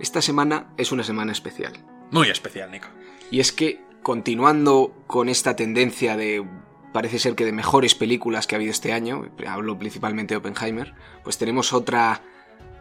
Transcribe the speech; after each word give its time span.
Esta 0.00 0.22
semana 0.22 0.72
es 0.78 0.92
una 0.92 1.04
semana 1.04 1.30
especial. 1.32 1.74
Muy 2.10 2.28
especial, 2.28 2.70
Nico. 2.70 2.88
Y 3.30 3.40
es 3.40 3.52
que, 3.52 3.80
continuando 4.02 4.94
con 5.06 5.28
esta 5.28 5.54
tendencia 5.54 6.16
de, 6.16 6.44
parece 6.92 7.18
ser 7.18 7.34
que 7.34 7.44
de 7.44 7.52
mejores 7.52 7.94
películas 7.94 8.46
que 8.46 8.54
ha 8.54 8.58
habido 8.58 8.72
este 8.72 8.92
año, 8.92 9.30
hablo 9.46 9.78
principalmente 9.78 10.34
de 10.34 10.38
Oppenheimer, 10.38 10.94
pues 11.22 11.36
tenemos 11.36 11.72
otra, 11.74 12.22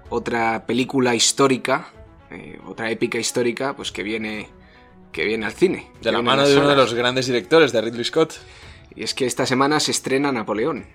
otra 0.09 0.65
película 0.65 1.13
histórica, 1.13 1.89
eh, 2.31 2.57
otra 2.65 2.89
épica 2.89 3.17
histórica, 3.17 3.75
pues 3.75 3.91
que 3.91 4.01
viene, 4.01 4.47
que 5.11 5.25
viene 5.25 5.45
al 5.45 5.53
cine. 5.53 5.91
De 6.01 6.11
la 6.13 6.21
mano 6.21 6.47
de 6.47 6.57
uno 6.57 6.69
de 6.69 6.75
los 6.75 6.93
grandes 6.93 7.27
directores, 7.27 7.73
de 7.73 7.81
Ridley 7.81 8.05
Scott. 8.05 8.35
Y 8.95 9.03
es 9.03 9.13
que 9.13 9.25
esta 9.25 9.45
semana 9.45 9.79
se 9.79 9.91
estrena 9.91 10.31
Napoleón. 10.31 10.85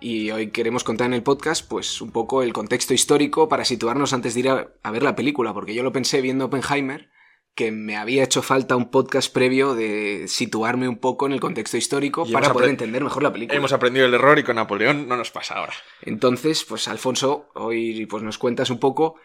Y 0.00 0.30
hoy 0.30 0.50
queremos 0.50 0.84
contar 0.84 1.06
en 1.06 1.14
el 1.14 1.22
podcast, 1.22 1.66
pues, 1.68 2.00
un 2.00 2.10
poco 2.10 2.42
el 2.42 2.52
contexto 2.52 2.92
histórico 2.92 3.48
para 3.48 3.64
situarnos 3.64 4.12
antes 4.12 4.34
de 4.34 4.40
ir 4.40 4.48
a, 4.50 4.90
ver 4.90 5.02
la 5.02 5.16
película, 5.16 5.54
porque 5.54 5.74
yo 5.74 5.82
lo 5.82 5.92
pensé 5.92 6.20
viendo 6.20 6.46
Oppenheimer, 6.46 7.10
que 7.54 7.72
me 7.72 7.96
había 7.96 8.22
hecho 8.22 8.42
falta 8.42 8.76
un 8.76 8.90
podcast 8.90 9.32
previo 9.32 9.74
de 9.74 10.26
situarme 10.28 10.88
un 10.88 10.98
poco 10.98 11.24
en 11.24 11.32
el 11.32 11.40
contexto 11.40 11.78
histórico 11.78 12.30
para 12.30 12.52
poder 12.52 12.68
entender 12.68 13.02
mejor 13.02 13.22
la 13.22 13.32
película. 13.32 13.56
Hemos 13.56 13.72
aprendido 13.72 14.04
el 14.04 14.12
error 14.12 14.38
y 14.38 14.44
con 14.44 14.56
Napoleón 14.56 15.08
no 15.08 15.16
nos 15.16 15.30
pasa 15.30 15.54
ahora. 15.54 15.72
Entonces, 16.02 16.64
pues 16.64 16.86
Alfonso, 16.86 17.48
hoy 17.54 18.04
pues 18.04 18.22
nos 18.22 18.36
cuentas 18.36 18.68
un 18.68 18.78
poco 18.78 19.16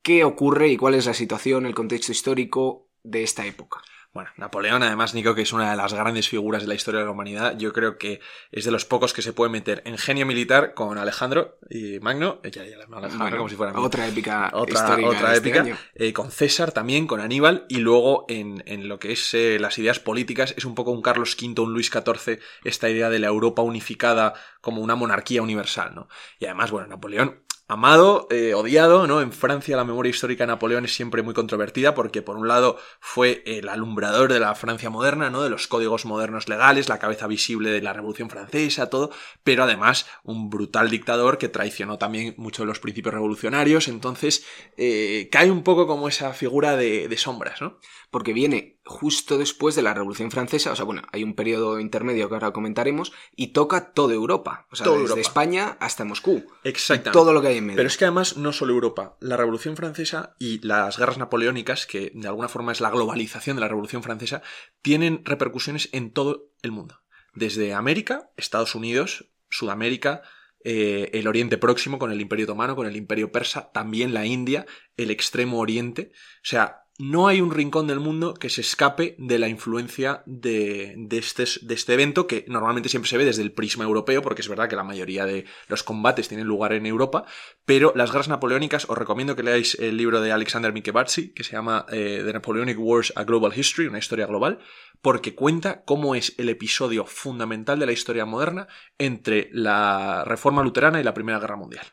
qué 0.00 0.24
ocurre 0.24 0.68
y 0.68 0.78
cuál 0.78 0.94
es 0.94 1.04
la 1.04 1.12
situación, 1.12 1.66
el 1.66 1.74
contexto 1.74 2.12
histórico 2.12 2.88
de 3.02 3.22
esta 3.22 3.44
época. 3.44 3.82
Bueno, 4.12 4.30
Napoleón, 4.36 4.82
además, 4.82 5.14
Nico, 5.14 5.36
que 5.36 5.42
es 5.42 5.52
una 5.52 5.70
de 5.70 5.76
las 5.76 5.94
grandes 5.94 6.28
figuras 6.28 6.62
de 6.62 6.68
la 6.68 6.74
historia 6.74 6.98
de 6.98 7.06
la 7.06 7.12
humanidad, 7.12 7.56
yo 7.56 7.72
creo 7.72 7.96
que 7.96 8.20
es 8.50 8.64
de 8.64 8.72
los 8.72 8.84
pocos 8.84 9.12
que 9.12 9.22
se 9.22 9.32
puede 9.32 9.52
meter 9.52 9.82
en 9.86 9.98
genio 9.98 10.26
militar 10.26 10.74
con 10.74 10.98
Alejandro 10.98 11.58
y 11.70 12.00
Magno, 12.00 12.40
ya, 12.42 12.64
ya, 12.64 12.76
Alejandro, 12.92 13.36
como 13.36 13.48
si 13.48 13.54
fuera 13.54 13.78
Otra 13.78 14.08
épica 14.08 14.50
otra, 14.52 14.98
otra 15.06 15.34
este 15.34 15.48
épica, 15.48 15.78
eh, 15.94 16.12
con 16.12 16.32
César 16.32 16.72
también, 16.72 17.06
con 17.06 17.20
Aníbal, 17.20 17.66
y 17.68 17.78
luego 17.78 18.24
en, 18.28 18.64
en 18.66 18.88
lo 18.88 18.98
que 18.98 19.12
es 19.12 19.32
eh, 19.34 19.58
las 19.60 19.78
ideas 19.78 20.00
políticas, 20.00 20.54
es 20.56 20.64
un 20.64 20.74
poco 20.74 20.90
un 20.90 21.02
Carlos 21.02 21.36
V, 21.40 21.60
un 21.62 21.72
Luis 21.72 21.88
XIV, 21.88 22.40
esta 22.64 22.90
idea 22.90 23.10
de 23.10 23.20
la 23.20 23.28
Europa 23.28 23.62
unificada 23.62 24.34
como 24.60 24.82
una 24.82 24.96
monarquía 24.96 25.40
universal, 25.40 25.94
¿no? 25.94 26.08
Y 26.40 26.46
además, 26.46 26.72
bueno, 26.72 26.88
Napoleón 26.88 27.44
amado, 27.70 28.26
eh, 28.30 28.52
odiado, 28.52 29.06
¿no? 29.06 29.20
En 29.20 29.30
Francia 29.30 29.76
la 29.76 29.84
memoria 29.84 30.10
histórica 30.10 30.42
de 30.42 30.48
Napoleón 30.48 30.86
es 30.86 30.94
siempre 30.94 31.22
muy 31.22 31.34
controvertida 31.34 31.94
porque 31.94 32.20
por 32.20 32.36
un 32.36 32.48
lado 32.48 32.76
fue 32.98 33.44
el 33.46 33.68
alumbrador 33.68 34.32
de 34.32 34.40
la 34.40 34.56
Francia 34.56 34.90
moderna, 34.90 35.30
¿no? 35.30 35.42
De 35.42 35.50
los 35.50 35.68
códigos 35.68 36.04
modernos 36.04 36.48
legales, 36.48 36.88
la 36.88 36.98
cabeza 36.98 37.28
visible 37.28 37.70
de 37.70 37.80
la 37.80 37.92
Revolución 37.92 38.28
Francesa, 38.28 38.90
todo, 38.90 39.12
pero 39.44 39.62
además 39.62 40.06
un 40.24 40.50
brutal 40.50 40.90
dictador 40.90 41.38
que 41.38 41.48
traicionó 41.48 41.96
también 41.96 42.34
muchos 42.38 42.64
de 42.64 42.66
los 42.66 42.80
principios 42.80 43.14
revolucionarios, 43.14 43.86
entonces 43.86 44.44
eh, 44.76 45.28
cae 45.30 45.52
un 45.52 45.62
poco 45.62 45.86
como 45.86 46.08
esa 46.08 46.32
figura 46.32 46.76
de, 46.76 47.06
de 47.06 47.16
sombras, 47.16 47.62
¿no? 47.62 47.78
Porque 48.10 48.32
viene 48.32 48.79
justo 48.84 49.38
después 49.38 49.74
de 49.74 49.82
la 49.82 49.94
Revolución 49.94 50.30
Francesa, 50.30 50.72
o 50.72 50.76
sea, 50.76 50.84
bueno, 50.84 51.02
hay 51.12 51.22
un 51.22 51.34
periodo 51.34 51.78
intermedio 51.80 52.28
que 52.28 52.34
ahora 52.34 52.52
comentaremos, 52.52 53.12
y 53.36 53.48
toca 53.48 53.92
toda 53.92 54.14
Europa, 54.14 54.66
o 54.70 54.76
sea, 54.76 54.90
desde 54.90 55.20
España 55.20 55.76
hasta 55.80 56.04
Moscú. 56.04 56.44
Exactamente. 56.64 57.12
Todo 57.12 57.32
lo 57.32 57.42
que 57.42 57.48
hay 57.48 57.58
en 57.58 57.66
medio. 57.66 57.76
Pero 57.76 57.86
es 57.86 57.96
que 57.96 58.04
además 58.04 58.36
no 58.36 58.52
solo 58.52 58.72
Europa, 58.72 59.16
la 59.20 59.36
Revolución 59.36 59.76
Francesa 59.76 60.34
y 60.38 60.64
las 60.66 60.98
guerras 60.98 61.18
napoleónicas, 61.18 61.86
que 61.86 62.12
de 62.14 62.28
alguna 62.28 62.48
forma 62.48 62.72
es 62.72 62.80
la 62.80 62.90
globalización 62.90 63.56
de 63.56 63.60
la 63.60 63.68
Revolución 63.68 64.02
Francesa, 64.02 64.42
tienen 64.82 65.24
repercusiones 65.24 65.88
en 65.92 66.12
todo 66.12 66.50
el 66.62 66.72
mundo. 66.72 67.00
Desde 67.34 67.74
América, 67.74 68.30
Estados 68.36 68.74
Unidos, 68.74 69.30
Sudamérica, 69.50 70.22
eh, 70.62 71.10
el 71.14 71.26
Oriente 71.26 71.58
Próximo 71.58 71.98
con 71.98 72.12
el 72.12 72.20
Imperio 72.20 72.44
Otomano, 72.44 72.76
con 72.76 72.86
el 72.86 72.96
Imperio 72.96 73.32
Persa, 73.32 73.70
también 73.72 74.12
la 74.12 74.26
India, 74.26 74.66
el 74.96 75.10
Extremo 75.10 75.58
Oriente. 75.58 76.12
O 76.14 76.44
sea, 76.44 76.84
no 77.00 77.28
hay 77.28 77.40
un 77.40 77.50
rincón 77.50 77.86
del 77.86 77.98
mundo 77.98 78.34
que 78.34 78.50
se 78.50 78.60
escape 78.60 79.16
de 79.18 79.38
la 79.38 79.48
influencia 79.48 80.22
de, 80.26 81.08
este, 81.10 81.44
de, 81.62 81.74
este, 81.74 81.94
evento, 81.94 82.26
que 82.26 82.44
normalmente 82.46 82.90
siempre 82.90 83.08
se 83.08 83.16
ve 83.16 83.24
desde 83.24 83.42
el 83.42 83.52
prisma 83.52 83.84
europeo, 83.84 84.20
porque 84.20 84.42
es 84.42 84.48
verdad 84.48 84.68
que 84.68 84.76
la 84.76 84.84
mayoría 84.84 85.24
de 85.24 85.46
los 85.68 85.82
combates 85.82 86.28
tienen 86.28 86.46
lugar 86.46 86.74
en 86.74 86.84
Europa, 86.84 87.24
pero 87.64 87.92
las 87.96 88.10
guerras 88.12 88.28
napoleónicas, 88.28 88.88
os 88.90 88.98
recomiendo 88.98 89.34
que 89.34 89.42
leáis 89.42 89.76
el 89.76 89.96
libro 89.96 90.20
de 90.20 90.30
Alexander 90.30 90.74
Mikebatsi, 90.74 91.32
que 91.32 91.42
se 91.42 91.52
llama 91.52 91.86
eh, 91.90 92.22
The 92.24 92.34
Napoleonic 92.34 92.78
Wars, 92.78 93.14
a 93.16 93.24
Global 93.24 93.58
History, 93.58 93.88
una 93.88 93.98
historia 93.98 94.26
global, 94.26 94.58
porque 95.00 95.34
cuenta 95.34 95.82
cómo 95.84 96.14
es 96.14 96.34
el 96.36 96.50
episodio 96.50 97.06
fundamental 97.06 97.78
de 97.78 97.86
la 97.86 97.92
historia 97.92 98.26
moderna 98.26 98.68
entre 98.98 99.48
la 99.52 100.24
Reforma 100.26 100.62
Luterana 100.62 101.00
y 101.00 101.04
la 101.04 101.14
Primera 101.14 101.38
Guerra 101.38 101.56
Mundial. 101.56 101.86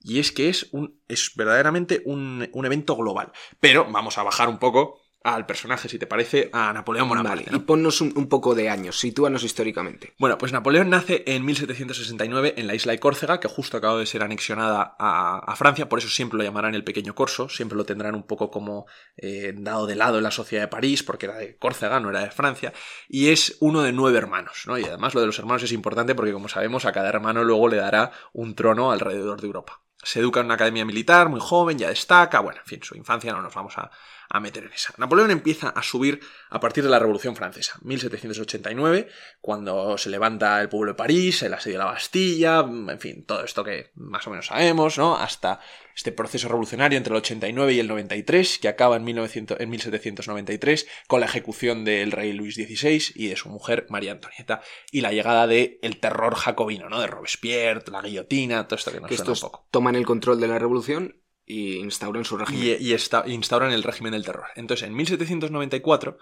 Y 0.00 0.18
es 0.20 0.32
que 0.32 0.48
es, 0.48 0.68
un, 0.72 1.00
es 1.08 1.32
verdaderamente 1.34 2.02
un, 2.04 2.48
un 2.52 2.66
evento 2.66 2.96
global. 2.96 3.32
Pero 3.60 3.86
vamos 3.90 4.18
a 4.18 4.22
bajar 4.22 4.48
un 4.48 4.58
poco 4.58 5.00
al 5.34 5.46
personaje, 5.46 5.88
si 5.88 5.98
te 5.98 6.06
parece, 6.06 6.48
a 6.52 6.72
Napoleón 6.72 7.08
Bonaparte. 7.08 7.50
Y 7.54 7.58
ponnos 7.60 8.00
un, 8.00 8.28
poco 8.28 8.54
de 8.54 8.68
años, 8.68 8.98
sitúanos 8.98 9.42
históricamente. 9.42 10.14
Bueno, 10.18 10.38
pues 10.38 10.52
Napoleón 10.52 10.90
nace 10.90 11.24
en 11.26 11.44
1769 11.44 12.54
en 12.56 12.66
la 12.66 12.74
isla 12.74 12.92
de 12.92 13.00
Córcega, 13.00 13.40
que 13.40 13.48
justo 13.48 13.76
acaba 13.76 13.98
de 13.98 14.06
ser 14.06 14.22
anexionada 14.22 14.96
a, 14.98 15.54
Francia, 15.56 15.88
por 15.88 15.98
eso 15.98 16.08
siempre 16.08 16.38
lo 16.38 16.44
llamarán 16.44 16.74
el 16.74 16.84
pequeño 16.84 17.14
corso, 17.14 17.48
siempre 17.48 17.76
lo 17.76 17.84
tendrán 17.84 18.14
un 18.14 18.22
poco 18.22 18.50
como 18.50 18.86
eh, 19.16 19.52
dado 19.56 19.86
de 19.86 19.96
lado 19.96 20.18
en 20.18 20.24
la 20.24 20.30
sociedad 20.30 20.64
de 20.64 20.68
París, 20.68 21.02
porque 21.02 21.26
era 21.26 21.36
de 21.36 21.56
Córcega, 21.56 21.98
no 21.98 22.10
era 22.10 22.20
de 22.20 22.30
Francia, 22.30 22.72
y 23.08 23.28
es 23.28 23.56
uno 23.60 23.82
de 23.82 23.92
nueve 23.92 24.18
hermanos, 24.18 24.64
¿no? 24.66 24.78
Y 24.78 24.84
además 24.84 25.14
lo 25.14 25.20
de 25.20 25.26
los 25.26 25.38
hermanos 25.38 25.64
es 25.64 25.72
importante 25.72 26.14
porque, 26.14 26.32
como 26.32 26.48
sabemos, 26.48 26.84
a 26.84 26.92
cada 26.92 27.08
hermano 27.08 27.42
luego 27.42 27.68
le 27.68 27.78
dará 27.78 28.12
un 28.32 28.54
trono 28.54 28.92
alrededor 28.92 29.40
de 29.40 29.46
Europa. 29.48 29.82
Se 30.02 30.20
educa 30.20 30.40
en 30.40 30.46
una 30.46 30.54
academia 30.54 30.84
militar, 30.84 31.28
muy 31.28 31.40
joven, 31.40 31.78
ya 31.78 31.88
destaca, 31.88 32.40
bueno, 32.40 32.60
en 32.60 32.66
fin, 32.66 32.82
su 32.82 32.96
infancia 32.96 33.32
no 33.32 33.42
nos 33.42 33.54
vamos 33.54 33.76
a, 33.78 33.90
meter 34.40 34.64
en 34.64 34.72
esa. 34.72 34.94
Napoleón 34.98 35.30
empieza 35.30 35.68
a 35.70 35.82
subir 35.82 36.20
a 36.50 36.60
partir 36.60 36.84
de 36.84 36.90
la 36.90 36.98
Revolución 36.98 37.34
Francesa, 37.34 37.78
1789, 37.82 39.08
cuando 39.40 39.96
se 39.98 40.10
levanta 40.10 40.60
el 40.60 40.68
pueblo 40.68 40.92
de 40.92 40.96
París, 40.96 41.42
el 41.42 41.54
asedio 41.54 41.78
de 41.78 41.84
la 41.84 41.90
Bastilla, 41.90 42.60
en 42.60 43.00
fin, 43.00 43.24
todo 43.24 43.44
esto 43.44 43.64
que 43.64 43.90
más 43.94 44.26
o 44.26 44.30
menos 44.30 44.46
sabemos, 44.46 44.98
¿no? 44.98 45.16
Hasta 45.16 45.60
este 45.98 46.12
proceso 46.12 46.46
revolucionario 46.46 46.96
entre 46.96 47.12
el 47.12 47.18
89 47.18 47.72
y 47.72 47.80
el 47.80 47.88
93, 47.88 48.58
que 48.60 48.68
acaba 48.68 48.96
en, 48.96 49.04
1900, 49.04 49.58
en 49.58 49.68
1793 49.68 50.86
con 51.08 51.20
la 51.20 51.26
ejecución 51.26 51.84
del 51.84 52.12
rey 52.12 52.32
Luis 52.32 52.54
XVI 52.54 53.02
y 53.16 53.26
de 53.26 53.36
su 53.36 53.48
mujer 53.48 53.86
María 53.88 54.12
Antonieta 54.12 54.60
y 54.92 55.00
la 55.00 55.10
llegada 55.10 55.48
del 55.48 55.78
el 55.82 55.98
terror 55.98 56.36
jacobino, 56.36 56.88
¿no? 56.88 57.00
De 57.00 57.08
Robespierre, 57.08 57.82
la 57.90 58.00
guillotina, 58.02 58.68
todo 58.68 58.76
esto 58.76 58.92
que 58.92 59.00
nos 59.00 59.10
suena 59.10 59.32
un 59.32 59.40
poco. 59.40 59.66
Toman 59.70 59.96
el 59.96 60.06
control 60.06 60.40
de 60.40 60.48
la 60.48 60.58
revolución 60.58 61.16
y 61.48 61.78
instauran 61.78 62.24
su 62.24 62.36
régimen. 62.36 62.76
Y, 62.78 62.94
instauran 63.32 63.72
el 63.72 63.82
régimen 63.82 64.12
del 64.12 64.24
terror. 64.24 64.46
Entonces, 64.54 64.86
en 64.86 64.94
1794 64.94 66.18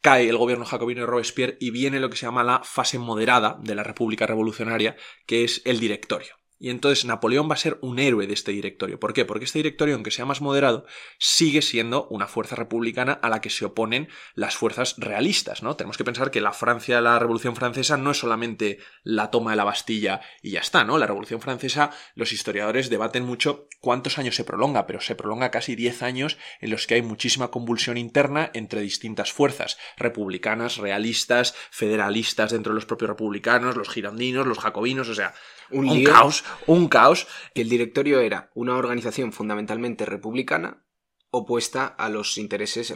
cae 0.00 0.28
el 0.28 0.36
gobierno 0.36 0.64
jacobino 0.64 1.00
de 1.00 1.06
Robespierre 1.06 1.56
y 1.58 1.70
viene 1.70 1.98
lo 1.98 2.10
que 2.10 2.16
se 2.16 2.26
llama 2.26 2.44
la 2.44 2.60
fase 2.62 2.98
moderada 2.98 3.58
de 3.60 3.74
la 3.74 3.82
República 3.82 4.26
Revolucionaria, 4.26 4.96
que 5.26 5.42
es 5.42 5.62
el 5.64 5.80
directorio. 5.80 6.37
Y 6.58 6.70
entonces 6.70 7.04
Napoleón 7.04 7.48
va 7.48 7.54
a 7.54 7.58
ser 7.58 7.78
un 7.82 7.98
héroe 7.98 8.26
de 8.26 8.34
este 8.34 8.52
directorio. 8.52 8.98
¿Por 8.98 9.12
qué? 9.12 9.24
Porque 9.24 9.44
este 9.44 9.60
directorio, 9.60 9.94
aunque 9.94 10.10
sea 10.10 10.24
más 10.24 10.40
moderado, 10.40 10.86
sigue 11.18 11.62
siendo 11.62 12.08
una 12.08 12.26
fuerza 12.26 12.56
republicana 12.56 13.12
a 13.12 13.28
la 13.28 13.40
que 13.40 13.50
se 13.50 13.64
oponen 13.64 14.08
las 14.34 14.56
fuerzas 14.56 14.96
realistas, 14.98 15.62
¿no? 15.62 15.76
Tenemos 15.76 15.96
que 15.96 16.04
pensar 16.04 16.30
que 16.30 16.40
la 16.40 16.52
Francia 16.52 17.00
la 17.00 17.18
Revolución 17.18 17.56
Francesa 17.56 17.96
no 17.96 18.10
es 18.10 18.18
solamente 18.18 18.78
la 19.02 19.30
toma 19.30 19.52
de 19.52 19.56
la 19.56 19.64
Bastilla 19.64 20.20
y 20.42 20.50
ya 20.52 20.60
está, 20.60 20.84
¿no? 20.84 20.98
La 20.98 21.06
Revolución 21.06 21.40
Francesa, 21.40 21.90
los 22.14 22.32
historiadores 22.32 22.90
debaten 22.90 23.24
mucho 23.24 23.68
cuántos 23.80 24.18
años 24.18 24.34
se 24.34 24.44
prolonga, 24.44 24.86
pero 24.86 25.00
se 25.00 25.14
prolonga 25.14 25.50
casi 25.50 25.76
10 25.76 26.02
años 26.02 26.38
en 26.60 26.70
los 26.70 26.86
que 26.86 26.94
hay 26.94 27.02
muchísima 27.02 27.50
convulsión 27.50 27.96
interna 27.96 28.50
entre 28.54 28.80
distintas 28.80 29.32
fuerzas, 29.32 29.78
republicanas, 29.96 30.78
realistas, 30.78 31.54
federalistas 31.70 32.50
dentro 32.50 32.72
de 32.72 32.76
los 32.76 32.86
propios 32.86 33.10
republicanos, 33.10 33.76
los 33.76 33.88
girondinos, 33.88 34.46
los 34.46 34.58
jacobinos, 34.58 35.08
o 35.08 35.14
sea, 35.14 35.34
un, 35.70 36.04
caos, 36.04 36.44
un 36.66 36.88
caos. 36.88 37.26
Que 37.54 37.62
el 37.62 37.68
directorio 37.68 38.20
era 38.20 38.50
una 38.54 38.76
organización 38.76 39.32
fundamentalmente 39.32 40.04
republicana 40.04 40.84
opuesta 41.30 41.86
a 41.86 42.08
los 42.08 42.38
intereses 42.38 42.94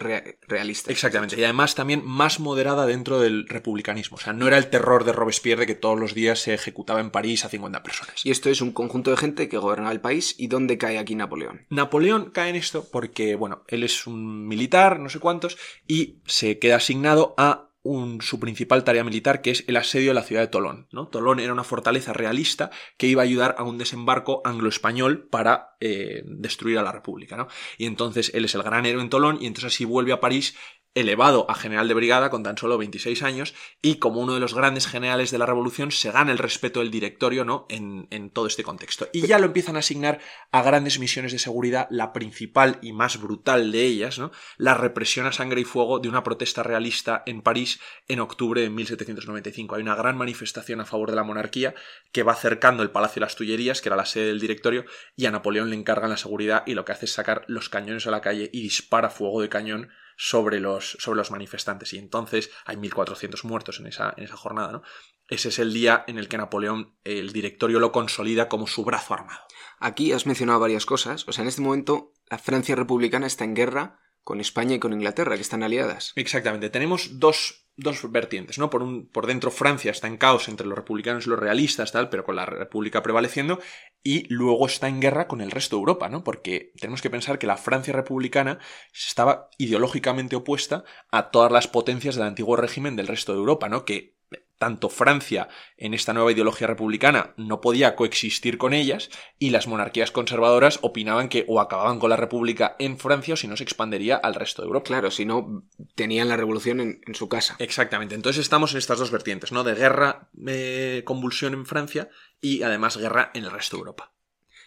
realistas. 0.49 0.91
Exactamente, 0.91 1.39
y 1.39 1.45
además 1.45 1.75
también 1.75 2.03
más 2.05 2.41
moderada 2.41 2.87
dentro 2.87 3.21
del 3.21 3.47
republicanismo. 3.47 4.17
O 4.17 4.21
sea, 4.21 4.33
no 4.33 4.47
era 4.47 4.57
el 4.57 4.71
terror 4.71 5.05
de 5.05 5.13
Robespierre 5.13 5.61
de 5.61 5.67
que 5.67 5.75
todos 5.75 5.99
los 6.01 6.15
días 6.15 6.39
se 6.41 6.55
ejecutaba 6.55 7.01
en 7.01 7.11
París 7.11 7.45
a 7.45 7.51
50 7.51 7.83
personas. 7.83 8.25
Y 8.25 8.31
esto 8.31 8.49
es 8.49 8.63
un 8.63 8.73
conjunto 8.73 9.11
de 9.11 9.19
gente 9.19 9.49
que 9.49 9.59
gobernaba 9.59 9.93
el 9.93 10.01
país. 10.01 10.35
¿Y 10.39 10.47
dónde 10.47 10.79
cae 10.79 10.99
aquí 10.99 11.15
Napoleón? 11.15 11.67
Napoleón 11.69 12.31
cae 12.31 12.51
en 12.51 12.57
esto 12.57 12.89
porque, 12.91 13.35
bueno, 13.35 13.65
él 13.69 13.85
es 13.85 14.07
un 14.07 14.49
militar, 14.49 14.99
no 14.99 15.11
sé 15.11 15.19
cuántos, 15.19 15.59
y 15.87 16.23
se 16.27 16.59
queda 16.59 16.77
asignado 16.77 17.35
a 17.37 17.72
su 18.21 18.39
principal 18.39 18.85
tarea 18.85 19.03
militar, 19.03 19.43
que 19.43 19.51
es 19.51 19.65
el 19.67 19.77
asedio 19.77 20.11
de 20.11 20.15
la 20.15 20.23
ciudad 20.23 20.43
de 20.43 20.49
Tolón. 20.49 20.87
¿no? 20.93 21.09
Tolón 21.09 21.41
era 21.41 21.53
una 21.53 21.65
fortaleza 21.65 22.13
realista 22.13 22.71
que 22.97 23.09
iba 23.09 23.23
a 23.23 23.25
ayudar 23.25 23.57
a 23.59 23.65
un 23.65 23.79
desembarco 23.79 24.41
anglo-español 24.45 25.29
para 25.29 25.77
eh, 25.81 26.23
destruir 26.27 26.79
a 26.79 26.83
la 26.83 26.93
República. 26.93 27.37
¿no? 27.37 27.49
Y 27.79 27.87
entonces 27.87 28.31
él 28.35 28.45
es 28.45 28.55
el 28.55 28.63
gran 28.63 28.87
héroe 28.87 29.03
en 29.03 29.11
Tolón 29.11 29.39
y 29.41 29.47
entonces 29.47 29.75
así 29.75 29.85
vuelve 29.85 30.13
a 30.13 30.21
París 30.21 30.57
elevado 30.95 31.47
a 31.51 31.55
general 31.55 31.89
de 31.89 31.95
brigada 31.95 32.31
con 32.31 32.43
tan 32.43 32.59
solo 32.59 32.77
26 32.79 33.23
años 33.23 33.55
y 33.81 33.97
como 33.97 34.21
uno 34.21 34.35
de 34.35 34.41
los 34.41 34.55
grandes 34.55 34.87
generales 34.87 35.31
de 35.31 35.39
la 35.39 35.47
revolución 35.47 35.91
se 35.91 36.11
gana 36.11 36.33
el 36.33 36.39
respeto 36.39 36.81
del 36.81 36.91
directorio 36.91 37.45
¿no? 37.45 37.67
en, 37.69 38.07
en 38.11 38.31
todo 38.31 38.47
este 38.47 38.63
contexto. 38.63 39.09
Y 39.13 39.27
ya 39.27 39.39
lo 39.39 39.47
empiezan 39.47 39.77
a 39.77 39.81
asignar 39.81 40.21
a 40.51 40.63
grandes 40.63 40.99
misiones 40.99 41.33
de 41.33 41.39
seguridad, 41.39 41.87
la 41.91 42.13
principal 42.13 42.79
y 42.83 42.93
más 42.93 43.21
brutal 43.21 43.73
de 43.73 43.85
ellas, 43.85 44.19
¿no? 44.19 44.33
la 44.59 44.75
represión 44.75 45.27
a 45.27 45.33
sangre 45.33 45.63
y 45.63 45.65
fuego 45.65 45.99
de 45.99 46.09
una 46.09 46.23
protesta 46.23 46.63
realista 46.63 47.23
en 47.27 47.43
París 47.43 47.81
en 48.09 48.21
octubre 48.21 48.61
de 48.61 48.71
1795. 48.71 49.77
Hay 49.77 49.83
una 49.83 49.95
gran 49.95 50.17
manifestación 50.17 50.81
a 50.81 50.85
favor 50.85 51.11
de 51.11 51.17
la 51.17 51.25
monarquía 51.25 51.75
que 52.13 52.23
va 52.23 52.33
acercando 52.33 52.83
el 52.83 52.91
Palacio 52.91 53.21
de 53.21 53.27
las 53.27 53.37
Tullerías, 53.37 53.81
que 53.81 53.89
era 53.89 53.97
la 53.97 54.07
sede 54.07 54.27
del 54.27 54.41
directorio, 54.41 54.85
y 55.17 55.27
a 55.27 55.31
Napoleón 55.31 55.71
le 55.71 55.77
encargan 55.77 56.11
la 56.11 56.17
seguridad 56.17 56.65
y 56.67 56.75
lo 56.75 56.85
que 56.85 56.93
hace 56.93 57.07
es 57.07 57.13
sacar 57.13 57.45
los 57.49 57.69
cañones 57.69 58.07
a 58.07 58.11
la 58.11 58.21
calle 58.21 58.51
y 58.53 58.63
dispara 58.63 59.11
fuego 59.11 59.41
de 59.41 59.49
cañón 59.49 59.91
sobre 60.25 60.61
los, 60.61 60.97
sobre 61.01 61.17
los 61.17 61.33
manifestantes. 61.33 61.93
Y 61.95 61.99
entonces 61.99 62.53
hay 62.65 62.77
1.400 62.77 63.43
muertos 63.43 63.81
en 63.81 63.89
esa, 63.89 64.15
en 64.17 64.23
esa 64.23 64.37
jornada, 64.37 64.71
¿no? 64.71 64.83
Ese 65.29 65.49
es 65.49 65.59
el 65.59 65.73
día 65.73 66.05
en 66.07 66.17
el 66.17 66.29
que 66.29 66.39
Napoleón, 66.39 66.95
el 67.03 67.33
directorio, 67.33 67.81
lo 67.81 67.91
consolida 67.91 68.49
como 68.49 68.69
su 68.69 68.85
brazo 68.85 69.15
armado. 69.15 69.41
Aquí 69.81 70.13
has 70.13 70.25
mencionado 70.27 70.61
varias 70.61 70.87
cosas. 70.87 71.27
O 71.27 71.33
sea, 71.33 71.43
en 71.43 71.49
este 71.49 71.61
momento 71.61 72.13
la 72.31 72.39
Francia 72.39 72.77
republicana 72.77 73.27
está 73.27 73.43
en 73.43 73.55
guerra 73.55 73.99
con 74.25 74.41
España 74.41 74.77
y 74.77 74.79
con 74.79 74.93
Inglaterra, 74.93 75.37
que 75.37 75.43
están 75.43 75.63
aliadas. 75.63 76.13
Exactamente. 76.17 76.71
Tenemos 76.71 77.19
dos, 77.19 77.67
dos 77.77 78.11
vertientes, 78.11 78.59
¿no? 78.59 78.71
Por, 78.71 78.83
un, 78.83 79.09
por 79.09 79.27
dentro 79.27 79.51
Francia 79.51 79.91
está 79.91 80.07
en 80.07 80.17
caos 80.17 80.49
entre 80.49 80.67
los 80.67 80.77
republicanos 80.77 81.27
y 81.27 81.31
los 81.31 81.39
realistas, 81.39 81.93
tal, 81.93 82.09
pero 82.09 82.25
con 82.25 82.37
la 82.37 82.47
República 82.47 83.03
prevaleciendo, 83.03 83.59
y 84.03 84.27
luego 84.33 84.67
está 84.67 84.89
en 84.89 85.01
guerra 85.01 85.29
con 85.29 85.41
el 85.41 85.51
resto 85.51 85.77
de 85.77 85.81
Europa, 85.81 86.09
¿no? 86.09 86.25
Porque 86.25 86.73
tenemos 86.81 87.03
que 87.03 87.11
pensar 87.11 87.39
que 87.39 87.47
la 87.47 87.57
Francia 87.57 87.93
republicana 87.93 88.59
estaba 88.93 89.49
ideológicamente 89.59 90.37
opuesta 90.37 90.85
a 91.11 91.31
todas 91.31 91.51
las 91.51 91.69
potencias 91.69 92.15
del 92.15 92.25
antiguo 92.25 92.57
régimen 92.57 92.97
del 92.97 93.09
resto 93.09 93.33
de 93.33 93.39
Europa, 93.39 93.69
¿no? 93.69 93.85
Que 93.85 94.22
tanto 94.63 94.89
Francia 94.89 95.49
en 95.77 95.93
esta 95.93 96.13
nueva 96.13 96.31
ideología 96.31 96.69
republicana 96.69 97.35
no 97.37 97.61
podía 97.61 97.97
coexistir 97.97 98.59
con 98.59 98.75
ellas 98.75 99.11
y 99.41 99.51
las 99.51 99.67
monarquías 99.67 100.13
conservadoras 100.13 100.79
opinaban 100.83 101.29
que 101.29 101.45
o 101.49 101.61
acababan 101.61 101.99
con 101.99 102.11
la 102.11 102.17
república 102.17 102.77
en 102.79 102.97
Francia 102.97 103.35
o 103.35 103.37
si 103.37 103.49
no 103.49 103.57
se 103.57 103.65
expandería 103.65 104.15
al 104.15 104.37
resto 104.37 104.63
de 104.63 104.67
Europa. 104.67 104.87
Claro, 104.87 105.11
si 105.11 105.25
no 105.25 105.65
tenían 105.97 106.29
la 106.29 106.37
revolución 106.37 106.79
en, 106.79 107.01
en 107.05 107.17
su 107.17 107.29
casa. 107.29 107.57
Exactamente, 107.59 108.15
entonces 108.15 108.41
estamos 108.41 108.71
en 108.71 108.79
estas 108.79 109.01
dos 109.01 109.11
vertientes, 109.11 109.51
¿no? 109.51 109.65
De 109.65 109.75
guerra, 109.75 110.31
eh, 110.47 111.03
convulsión 111.05 111.55
en 111.55 111.67
Francia 111.67 112.09
y 112.41 112.63
además 112.63 112.97
guerra 112.97 113.33
en 113.35 113.43
el 113.43 113.51
resto 113.51 113.77
de 113.77 113.81
Europa. 113.81 114.13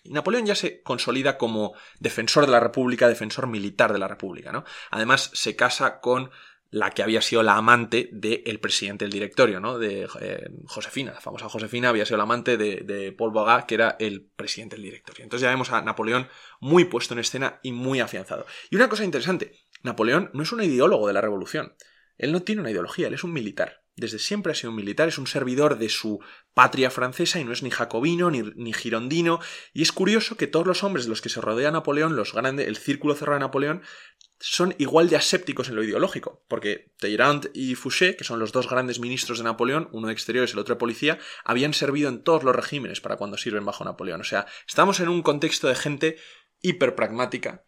Y 0.04 0.12
Napoleón 0.12 0.46
ya 0.46 0.56
se 0.56 0.82
consolida 0.82 1.38
como 1.38 1.74
defensor 2.02 2.46
de 2.46 2.52
la 2.52 2.60
República, 2.60 3.08
defensor 3.08 3.48
militar 3.48 3.94
de 3.94 4.00
la 4.00 4.10
República, 4.10 4.52
¿no? 4.52 4.66
Además 4.92 5.32
se 5.34 5.56
casa 5.56 6.02
con 6.02 6.32
la 6.72 6.92
que 6.92 7.04
había 7.04 7.22
sido 7.22 7.44
la 7.44 7.56
amante 7.56 8.10
del 8.12 8.60
presidente 8.60 9.06
del 9.06 9.12
directorio, 9.12 9.60
¿no? 9.60 9.80
De 9.80 10.08
eh, 10.20 10.50
Josefina, 10.66 11.14
la 11.14 11.22
famosa 11.22 11.48
Josefina 11.48 11.90
había 11.90 12.06
sido 12.06 12.18
la 12.18 12.24
amante 12.24 12.58
de, 12.58 12.82
de 12.82 13.12
Paul 13.12 13.32
Bogat, 13.32 13.66
que 13.66 13.76
era 13.76 13.96
el 14.00 14.24
presidente 14.36 14.76
del 14.76 14.84
directorio. 14.84 15.24
Entonces 15.24 15.44
ya 15.44 15.50
vemos 15.50 15.72
a 15.72 15.82
Napoleón 15.82 16.28
muy 16.60 16.86
puesto 16.86 17.14
en 17.14 17.20
escena 17.20 17.60
y 17.64 17.72
muy 17.72 18.00
afianzado. 18.00 18.46
Y 18.70 18.76
una 18.76 18.90
cosa 18.90 19.06
interesante, 19.06 19.54
Napoleón 19.84 20.32
no 20.34 20.44
es 20.44 20.52
un 20.52 20.62
ideólogo 20.64 21.08
de 21.08 21.14
la 21.14 21.22
revolución. 21.22 21.76
Él 22.18 22.32
no 22.32 22.42
tiene 22.42 22.62
una 22.62 22.72
ideología, 22.72 23.08
él 23.08 23.14
es 23.14 23.24
un 23.24 23.34
militar. 23.34 23.84
Desde 23.98 24.20
siempre 24.20 24.52
ha 24.52 24.56
sido 24.56 24.72
un 24.72 24.76
militar, 24.76 25.08
es 25.08 25.18
un 25.18 25.28
servidor 25.28 25.78
de 25.78 25.88
su 25.88 26.20
patria 26.54 26.92
francesa 26.92 27.40
y 27.40 27.46
no 27.46 27.54
es 27.54 27.64
ni 27.64 27.72
jacobino 27.72 28.30
ni, 28.30 28.42
ni, 28.42 28.74
girondino. 28.74 29.40
Y 29.74 29.84
es 29.84 29.94
curioso 29.94 30.36
que 30.36 30.48
todos 30.48 30.68
los 30.68 30.84
hombres 30.84 31.06
de 31.06 31.10
los 31.10 31.22
que 31.22 31.30
se 31.30 31.40
rodea 31.40 31.72
Napoleón, 31.72 32.18
los 32.18 32.34
grandes, 32.34 32.68
el 32.68 32.76
círculo 32.76 33.16
cerrado 33.16 33.40
de 33.40 33.46
Napoleón, 33.46 33.84
son 34.40 34.76
igual 34.78 35.10
de 35.10 35.16
asépticos 35.16 35.70
en 35.70 35.76
lo 35.76 35.84
ideológico, 35.84 36.44
porque 36.48 36.92
Talleyrand 37.00 37.52
y 37.54 37.76
Fouché, 37.76 38.16
que 38.16 38.24
son 38.24 38.40
los 38.40 38.52
dos 38.52 38.70
grandes 38.70 39.00
ministros 39.00 39.38
de 39.38 39.46
Napoleón, 39.46 39.90
uno 39.92 40.08
de 40.08 40.14
exteriores 40.14 40.52
y 40.52 40.54
el 40.54 40.60
otro 40.60 40.76
de 40.76 40.80
policía, 40.80 41.20
habían 41.44 41.74
servido 41.74 42.10
en 42.10 42.24
todos 42.24 42.44
los 42.44 42.56
regímenes 42.56 43.02
para 43.02 43.18
cuando 43.18 43.38
sirven 43.38 43.66
bajo 43.66 43.86
Napoleón. 43.86 44.22
O 44.22 44.26
sea, 44.26 44.46
estamos 44.68 45.00
en 45.00 45.10
un 45.10 45.22
contexto 45.22 45.68
de 45.68 45.76
gente 45.76 46.18
hiperpragmática, 46.62 47.66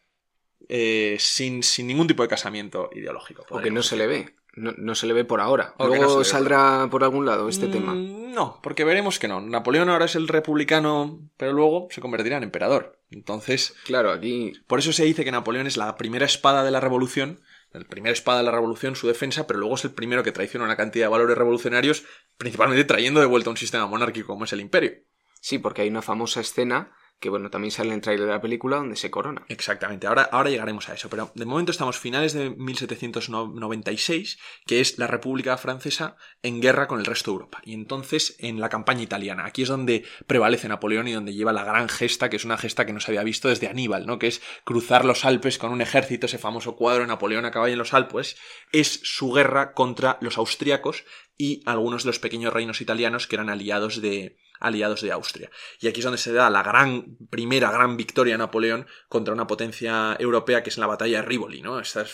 eh, 0.70 1.18
sin, 1.20 1.64
sin, 1.64 1.88
ningún 1.88 2.08
tipo 2.08 2.24
de 2.24 2.30
casamiento 2.30 2.90
ideológico. 2.94 3.46
O 3.50 3.60
que 3.60 3.72
no 3.72 3.84
se 3.84 3.96
le 3.96 4.08
ve. 4.08 4.36
No, 4.58 4.74
no, 4.76 4.96
se 4.96 5.06
le 5.06 5.14
ve 5.14 5.24
por 5.24 5.40
ahora. 5.40 5.76
O 5.78 5.88
Luego 5.88 6.18
no 6.18 6.24
saldrá 6.24 6.80
por... 6.82 6.90
por 6.90 7.04
algún 7.04 7.28
lado 7.28 7.48
este 7.48 7.68
mm, 7.68 7.72
tema. 7.72 7.94
No, 7.94 8.60
porque 8.64 8.84
veremos 8.84 9.20
que 9.20 9.28
no. 9.28 9.40
Napoleón 9.40 9.90
ahora 9.90 10.06
es 10.06 10.16
el 10.16 10.28
republicano, 10.28 11.22
pero 11.38 11.54
luego 11.54 11.88
se 11.92 12.02
convertirá 12.02 12.38
en 12.38 12.44
emperador. 12.44 13.00
Entonces, 13.12 13.76
claro, 13.86 14.12
aquí. 14.12 14.54
Por 14.66 14.80
eso 14.80 14.92
se 14.94 15.06
dice 15.06 15.24
que 15.24 15.32
Napoleón 15.32 15.68
es 15.68 15.78
la 15.78 15.96
primera 15.96 16.26
espada 16.26 16.64
de 16.64 16.72
la 16.72 16.80
revolución, 16.80 17.40
la 17.72 17.82
primera 17.82 18.14
espada 18.14 18.40
de 18.40 18.46
la 18.46 18.52
revolución, 18.52 18.96
su 18.96 19.08
defensa, 19.08 19.46
pero 19.46 19.60
luego 19.60 19.76
es 19.76 19.86
el 19.86 19.92
primero 19.92 20.24
que 20.24 20.32
traiciona 20.32 20.66
una 20.66 20.76
cantidad 20.76 21.06
de 21.06 21.12
valores 21.12 21.38
revolucionarios, 21.38 22.06
principalmente 22.38 22.84
trayendo 22.84 23.20
de 23.20 23.28
vuelta 23.28 23.52
un 23.52 23.58
sistema 23.58 23.86
monárquico 23.86 24.28
como 24.28 24.46
es 24.46 24.54
el 24.54 24.62
imperio. 24.62 24.94
Sí, 25.40 25.60
porque 25.60 25.84
hay 25.84 25.90
una 25.90 26.02
famosa 26.02 26.42
escena 26.42 26.97
que 27.20 27.30
bueno, 27.30 27.50
también 27.50 27.72
sale 27.72 27.90
en 27.90 27.96
el 27.96 28.02
trailer 28.02 28.28
de 28.28 28.34
la 28.34 28.42
película 28.42 28.78
donde 28.78 28.96
se 28.96 29.10
corona. 29.10 29.46
Exactamente, 29.50 30.08
ahora, 30.08 30.24
ahora 30.32 30.50
llegaremos 30.50 30.88
a 30.90 30.94
eso, 30.94 31.10
pero 31.10 31.32
de 31.34 31.46
momento 31.46 31.72
estamos 31.72 31.98
finales 31.98 32.34
de 32.34 32.52
1796, 32.52 34.38
que 34.66 34.80
es 34.80 35.00
la 35.00 35.08
República 35.08 35.58
Francesa 35.58 36.16
en 36.44 36.62
guerra 36.62 36.88
con 36.88 37.00
el 37.00 37.06
resto 37.06 37.32
de 37.32 37.36
Europa, 37.36 37.62
y 37.64 37.74
entonces 37.74 38.36
en 38.40 38.60
la 38.60 38.70
campaña 38.70 39.02
italiana, 39.02 39.46
aquí 39.46 39.64
es 39.64 39.70
donde 39.70 40.06
prevalece 40.28 40.68
Napoleón 40.68 41.08
y 41.08 41.14
donde 41.14 41.34
lleva 41.34 41.54
la 41.54 41.64
gran 41.64 41.90
gesta, 41.90 42.30
que 42.30 42.36
es 42.36 42.46
una 42.46 42.58
gesta 42.58 42.86
que 42.86 42.94
no 42.94 43.00
se 43.00 43.12
había 43.12 43.24
visto 43.24 43.50
desde 43.50 43.68
Aníbal, 43.68 44.06
¿no? 44.06 44.20
que 44.20 44.28
es 44.28 44.42
cruzar 44.64 45.06
los 45.06 45.26
Alpes 45.26 45.58
con 45.58 45.72
un 45.72 45.82
ejército, 45.82 46.28
ese 46.28 46.38
famoso 46.38 46.76
cuadro 46.76 47.02
de 47.02 47.08
Napoleón 47.08 47.46
a 47.46 47.52
caballo 47.52 47.74
en 47.74 47.80
los 47.80 47.94
Alpes, 47.94 48.38
es 48.72 49.00
su 49.04 49.32
guerra 49.32 49.74
contra 49.74 50.18
los 50.22 50.38
austriacos 50.38 51.04
y 51.38 51.62
algunos 51.66 52.04
de 52.04 52.08
los 52.08 52.20
pequeños 52.20 52.54
reinos 52.54 52.82
italianos 52.82 53.28
que 53.28 53.36
eran 53.36 53.50
aliados 53.50 54.02
de, 54.02 54.38
aliados 54.60 55.02
de 55.02 55.12
Austria. 55.12 55.50
Y 55.80 55.88
aquí 55.88 56.00
es 56.00 56.04
donde 56.04 56.18
se 56.18 56.34
da 56.34 56.50
la 56.50 56.64
gran, 56.64 57.18
primera 57.30 57.72
gran 57.72 57.98
victoria 57.98 58.34
de 58.34 58.40
Napoleón 58.40 58.88
contra 59.10 59.34
una 59.34 59.48
potencia 59.48 60.16
europea 60.20 60.64
que 60.64 60.70
es 60.70 60.78
en 60.78 60.82
la 60.82 60.88
batalla 60.88 61.22
de 61.22 61.28
Rivoli, 61.28 61.62
¿no? 61.62 61.80
Esta 61.80 62.02
es 62.02 62.14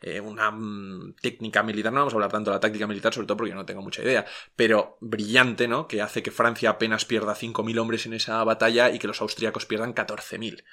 eh, 0.00 0.20
una 0.20 0.50
mm, 0.50 1.16
técnica 1.20 1.62
militar, 1.62 1.92
no 1.92 2.00
vamos 2.00 2.14
a 2.14 2.16
hablar 2.16 2.32
tanto 2.32 2.50
de 2.50 2.56
la 2.56 2.60
táctica 2.60 2.86
militar, 2.86 3.12
sobre 3.12 3.26
todo 3.26 3.38
porque 3.38 3.50
yo 3.50 3.56
no 3.56 3.66
tengo 3.66 3.82
mucha 3.82 4.02
idea, 4.02 4.24
pero 4.56 4.98
brillante, 5.00 5.68
¿no? 5.68 5.86
Que 5.88 6.02
hace 6.02 6.22
que 6.22 6.30
Francia 6.30 6.70
apenas 6.70 7.04
pierda 7.04 7.34
5.000 7.34 7.78
hombres 7.78 8.06
en 8.06 8.14
esa 8.14 8.42
batalla 8.44 8.90
y 8.90 8.98
que 8.98 9.06
los 9.06 9.20
austríacos 9.20 9.66
pierdan 9.66 9.94
14.000. 9.94 10.64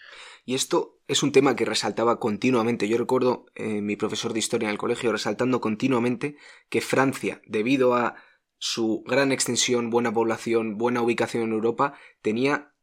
Y 0.46 0.56
esto 0.56 0.98
es 1.10 1.24
un 1.24 1.34
tema 1.34 1.58
que 1.58 1.66
resaltaba 1.66 2.20
continuamente. 2.20 2.88
Yo 2.88 2.98
recuerdo 2.98 3.48
eh, 3.56 3.82
mi 3.82 3.98
profesor 3.98 4.32
de 4.32 4.40
historia 4.40 4.68
en 4.68 4.72
el 4.72 4.78
colegio 4.78 5.12
resaltando 5.12 5.60
continuamente 5.60 6.38
que 6.70 6.80
Francia, 6.80 7.42
debido 7.46 7.96
a 7.96 8.16
su 8.58 9.04
gran 9.06 9.32
extensión, 9.32 9.90
buena 9.90 10.14
población, 10.14 10.78
buena 10.78 11.02
ubicación 11.02 11.44
en 11.44 11.52
Europa, 11.52 11.94
tenía 12.22 12.74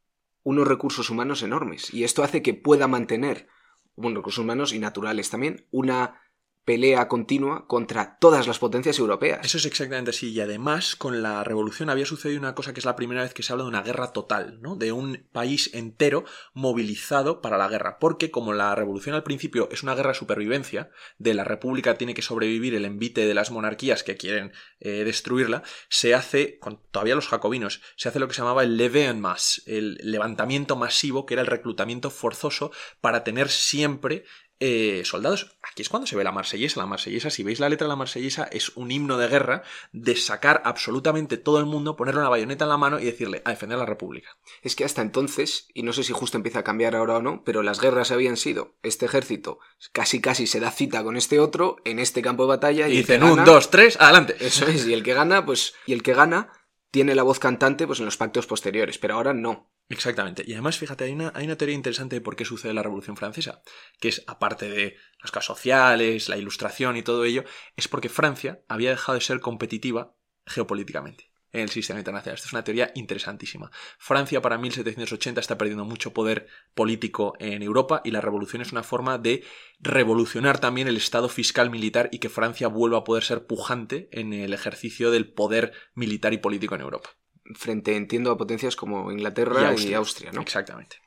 unos 0.43 0.69
recursos 0.69 1.11
humanos 1.11 1.43
enormes. 1.43 1.93
Y 1.93 2.05
esto 2.05 2.23
hace 2.23 2.43
que 2.43 2.55
pueda 2.55 2.87
mantener, 2.87 3.49
bueno, 3.97 4.17
recursos 4.19 4.45
humanos 4.45 4.73
y 4.73 4.79
naturales 4.79 5.31
también, 5.31 5.67
una 5.71 6.21
pelea 6.65 7.09
continua 7.09 7.67
contra 7.67 8.19
todas 8.19 8.47
las 8.47 8.59
potencias 8.59 8.99
europeas. 8.99 9.45
Eso 9.45 9.59
es 9.59 9.67
exactamente 9.67 10.11
así. 10.11 10.33
Y 10.33 10.41
además, 10.41 10.97
con 10.97 11.23
la 11.23 11.45
revolución 11.45 11.91
había 11.91 12.07
sucedido 12.07 12.41
una 12.41 12.55
cosa 12.55 12.73
que 12.73 12.81
es 12.81 12.87
la 12.87 12.97
primera 12.97 13.23
vez 13.23 13.35
que 13.35 13.43
se 13.43 13.53
habla 13.53 13.65
de 13.65 13.69
una 13.69 13.83
guerra 13.83 14.13
total, 14.13 14.61
¿no? 14.63 14.77
De 14.77 14.93
un 14.93 15.27
país 15.33 15.71
entero 15.75 16.25
movilizado 16.55 17.41
para 17.43 17.59
la 17.59 17.69
guerra. 17.69 17.99
Porque 17.99 18.31
como 18.31 18.53
la 18.53 18.75
revolución 18.75 19.15
al 19.15 19.23
principio 19.23 19.69
es 19.71 19.83
una 19.83 19.95
guerra 19.95 20.11
de 20.11 20.19
supervivencia, 20.19 20.91
de 21.19 21.35
la 21.35 21.45
república 21.45 21.97
tiene 21.97 22.15
que 22.15 22.23
sobrevivir 22.23 22.75
el 22.75 22.85
envite 22.85 23.27
de 23.27 23.35
las 23.35 23.51
monarquías 23.51 24.03
que 24.03 24.17
quieren 24.17 24.53
eh, 24.81 25.05
destruirla, 25.05 25.63
se 25.89 26.15
hace, 26.15 26.59
con 26.59 26.81
todavía 26.91 27.15
los 27.15 27.29
jacobinos, 27.29 27.83
se 27.97 28.09
hace 28.09 28.19
lo 28.19 28.29
que 28.29 28.35
se 28.35 28.41
llamaba 28.41 28.63
el 28.63 28.77
leve 28.77 29.07
en 29.07 29.21
masse, 29.21 29.63
el 29.67 29.99
levantamiento 30.03 30.77
masivo, 30.77 31.27
que 31.27 31.35
era 31.35 31.43
el 31.43 31.47
reclutamiento 31.47 32.11
forzoso 32.11 32.73
para 33.01 33.25
tener 33.25 33.49
siempre 33.51 34.25
eh, 34.61 35.03
soldados. 35.05 35.57
Aquí 35.63 35.83
es 35.83 35.89
cuando 35.89 36.07
se 36.07 36.17
ve 36.17 36.25
la 36.25 36.33
marsellesa. 36.33 36.81
La 36.81 36.87
marsellesa, 36.87 37.31
si 37.31 37.43
veis 37.43 37.61
la 37.61 37.69
letra 37.69 37.87
de 37.87 37.91
la 37.91 37.97
marsellesa, 37.97 38.45
es 38.45 38.77
un 38.77 38.91
himno 38.91 39.19
de 39.19 39.29
guerra 39.29 39.63
de 39.93 40.17
sacar 40.17 40.63
absolutamente 40.65 41.37
todo 41.37 41.59
el 41.59 41.67
mundo, 41.67 41.97
ponerle 41.97 42.21
una 42.21 42.31
bayoneta 42.31 42.65
en 42.65 42.71
la 42.71 42.79
mano 42.79 42.99
y 42.99 43.05
decirle 43.05 43.43
a 43.45 43.51
defender 43.51 43.79
la 43.79 43.87
república. 43.87 44.37
Es 44.63 44.77
que 44.77 44.85
hasta 44.85 45.03
entonces, 45.03 45.69
y 45.75 45.83
no 45.83 45.93
sé 45.93 46.05
si 46.05 46.13
justo 46.13 46.37
empieza 46.37 46.61
a 46.61 46.65
cambiar 46.65 46.97
ahora 46.97 47.17
o 47.17 47.23
no, 47.23 47.43
pero 47.45 47.63
las 47.63 47.81
guerras 47.81 48.11
habían 48.11 48.37
sido 48.37 48.77
este 48.83 49.07
ejército 49.07 49.59
casi 49.93 50.21
casi 50.21 50.47
se 50.47 50.61
da 50.61 50.71
cita 50.71 51.03
con 51.03 51.17
este 51.17 51.41
otro 51.41 51.77
en 51.85 51.99
este 51.99 52.23
campo 52.23 52.45
de 52.45 52.49
batalla 52.49 52.89
y, 52.89 52.93
y 52.93 52.97
dicen 52.99 53.23
un, 53.23 53.45
dos, 53.45 53.71
tres, 53.71 54.01
adelante. 54.01 54.37
Eso 54.41 54.67
es, 54.67 54.87
y 54.87 54.93
el 54.93 55.03
que 55.03 55.15
gana, 55.15 55.45
pues, 55.45 55.75
y 55.87 55.93
el 55.93 56.03
que 56.03 56.15
gana 56.15 56.53
tiene 56.91 57.15
la 57.15 57.25
voz 57.25 57.41
cantante 57.41 57.87
pues 57.87 57.99
en 57.99 58.05
los 58.05 58.17
pactos 58.17 58.47
posteriores, 58.47 58.99
pero 58.99 59.15
ahora 59.15 59.35
no. 59.35 59.74
Exactamente. 59.89 60.45
Y 60.47 60.53
además, 60.55 60.79
fíjate, 60.79 61.05
hay 61.05 61.13
una, 61.13 61.31
hay 61.35 61.45
una 61.45 61.57
teoría 61.57 61.75
interesante 61.75 62.17
de 62.17 62.21
por 62.23 62.37
qué 62.37 62.45
sucede 62.45 62.73
la 62.73 62.83
Revolución 62.83 63.17
Francesa, 63.17 63.63
que 64.01 64.09
es, 64.09 64.25
aparte 64.27 64.69
de 64.69 64.97
las 65.21 65.31
causas 65.31 65.47
sociales, 65.47 66.29
la 66.29 66.39
ilustración 66.39 66.97
y 66.97 67.03
todo 67.03 67.25
ello, 67.25 67.45
es 67.77 67.87
porque 67.89 68.09
Francia 68.09 68.63
había 68.69 68.91
dejado 68.91 69.17
de 69.17 69.25
ser 69.25 69.41
competitiva 69.41 70.17
geopolíticamente. 70.47 71.31
en 71.53 71.61
el 71.61 71.71
sistema 71.71 72.01
internacional. 72.01 72.35
Esta 72.35 72.49
es 72.49 72.53
una 72.53 72.65
teoría 72.65 72.91
interesantísima. 72.97 73.71
Francia 73.97 74.43
para 74.43 74.59
1780 74.59 75.41
está 75.41 75.57
perdiendo 75.57 75.85
mucho 75.85 76.13
poder 76.13 76.49
político 76.75 77.35
en 77.39 77.63
Europa 77.63 78.01
y 78.05 78.11
la 78.11 78.21
revolución 78.21 78.61
es 78.61 78.73
una 78.73 78.83
forma 78.83 79.19
de 79.19 79.45
revolucionar 79.79 80.59
también 80.59 80.89
el 80.89 80.97
estado 80.97 81.29
fiscal 81.29 81.71
militar 81.71 82.09
y 82.11 82.19
que 82.19 82.29
Francia 82.29 82.67
vuelva 82.67 82.99
a 82.99 83.05
poder 83.05 83.23
ser 83.23 83.47
pujante 83.47 84.09
en 84.11 84.33
el 84.33 84.53
ejercicio 84.53 85.13
del 85.13 85.33
poder 85.33 85.73
militar 85.95 86.33
y 86.33 86.39
político 86.39 86.75
en 86.75 86.81
Europa. 86.81 87.11
Frente, 87.55 87.97
entiendo, 87.97 88.31
a 88.31 88.39
potencias 88.39 88.77
como 88.77 89.13
Inglaterra 89.13 89.75
y 89.77 89.95
Austria, 89.95 90.33
¿no? 90.33 90.41
Exactamente. 90.41 91.05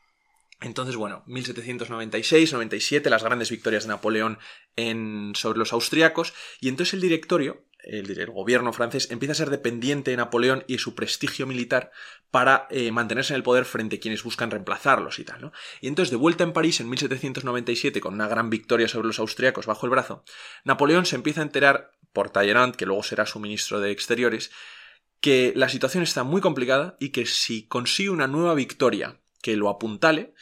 Entonces, 0.59 0.95
bueno, 0.95 1.23
1796-97, 1.27 3.09
las 3.09 3.23
grandes 3.23 3.51
victorias 3.51 3.83
de 3.83 3.89
Napoleón 3.89 4.39
en, 4.75 5.33
sobre 5.35 5.59
los 5.59 5.71
austriacos, 5.71 6.33
y 6.59 6.69
entonces 6.69 6.95
el 6.95 7.01
directorio, 7.01 7.63
el, 7.83 8.25
gobierno 8.25 8.73
francés, 8.73 9.11
empieza 9.11 9.33
a 9.33 9.35
ser 9.35 9.51
dependiente 9.51 10.11
de 10.11 10.17
Napoleón 10.17 10.63
y 10.67 10.73
de 10.73 10.79
su 10.79 10.95
prestigio 10.95 11.45
militar 11.45 11.91
para 12.31 12.67
eh, 12.71 12.91
mantenerse 12.91 13.33
en 13.33 13.37
el 13.37 13.43
poder 13.43 13.65
frente 13.65 13.97
a 13.97 13.99
quienes 13.99 14.23
buscan 14.23 14.49
reemplazarlos 14.49 15.19
y 15.19 15.23
tal, 15.23 15.41
¿no? 15.41 15.51
Y 15.79 15.87
entonces, 15.87 16.09
de 16.09 16.17
vuelta 16.17 16.43
en 16.43 16.53
París 16.53 16.79
en 16.79 16.89
1797, 16.89 18.01
con 18.01 18.15
una 18.15 18.27
gran 18.27 18.49
victoria 18.49 18.87
sobre 18.87 19.07
los 19.07 19.19
austriacos 19.19 19.67
bajo 19.67 19.85
el 19.85 19.91
brazo, 19.91 20.23
Napoleón 20.63 21.05
se 21.05 21.15
empieza 21.17 21.41
a 21.41 21.43
enterar 21.43 21.91
por 22.13 22.31
Talleyrand, 22.31 22.75
que 22.75 22.87
luego 22.87 23.03
será 23.03 23.27
su 23.27 23.39
ministro 23.39 23.79
de 23.79 23.91
Exteriores, 23.91 24.49
que 25.21 25.53
la 25.55 25.69
situación 25.69 26.03
está 26.03 26.23
muy 26.23 26.41
complicada 26.41 26.95
y 26.99 27.09
que 27.09 27.25
si 27.25 27.67
consigue 27.67 28.09
una 28.09 28.27
nueva 28.27 28.53
victoria 28.53 29.19
que 29.41 29.57
lo 29.57 29.69
apuntale, 29.69 30.33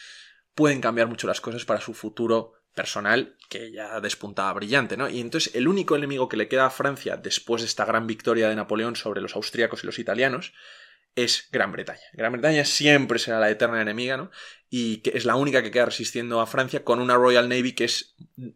pueden 0.53 0.81
cambiar 0.81 1.07
mucho 1.07 1.27
las 1.27 1.41
cosas 1.41 1.65
para 1.65 1.81
su 1.81 1.93
futuro 1.93 2.53
personal, 2.73 3.37
que 3.49 3.71
ya 3.71 3.99
despuntaba 4.01 4.53
brillante, 4.53 4.97
¿no? 4.97 5.09
Y 5.09 5.21
entonces 5.21 5.55
el 5.55 5.67
único 5.67 5.95
enemigo 5.95 6.27
que 6.27 6.37
le 6.37 6.49
queda 6.49 6.65
a 6.65 6.69
Francia 6.69 7.15
después 7.15 7.61
de 7.61 7.67
esta 7.67 7.85
gran 7.85 8.05
victoria 8.05 8.49
de 8.49 8.55
Napoleón 8.55 8.95
sobre 8.95 9.21
los 9.21 9.35
austríacos 9.35 9.83
y 9.83 9.87
los 9.87 9.97
italianos 9.97 10.53
es 11.15 11.47
Gran 11.51 11.71
Bretaña. 11.71 12.01
Gran 12.13 12.33
Bretaña 12.33 12.65
siempre 12.65 13.19
será 13.19 13.39
la 13.39 13.49
eterna 13.49 13.81
enemiga, 13.81 14.17
¿no? 14.17 14.31
Y 14.69 14.97
que 14.97 15.11
es 15.15 15.25
la 15.25 15.35
única 15.35 15.63
que 15.63 15.71
queda 15.71 15.85
resistiendo 15.85 16.41
a 16.41 16.47
Francia 16.47 16.83
con 16.83 16.99
una 16.99 17.15
Royal 17.15 17.47
Navy 17.47 17.73
que 17.73 17.85
es 17.85 18.15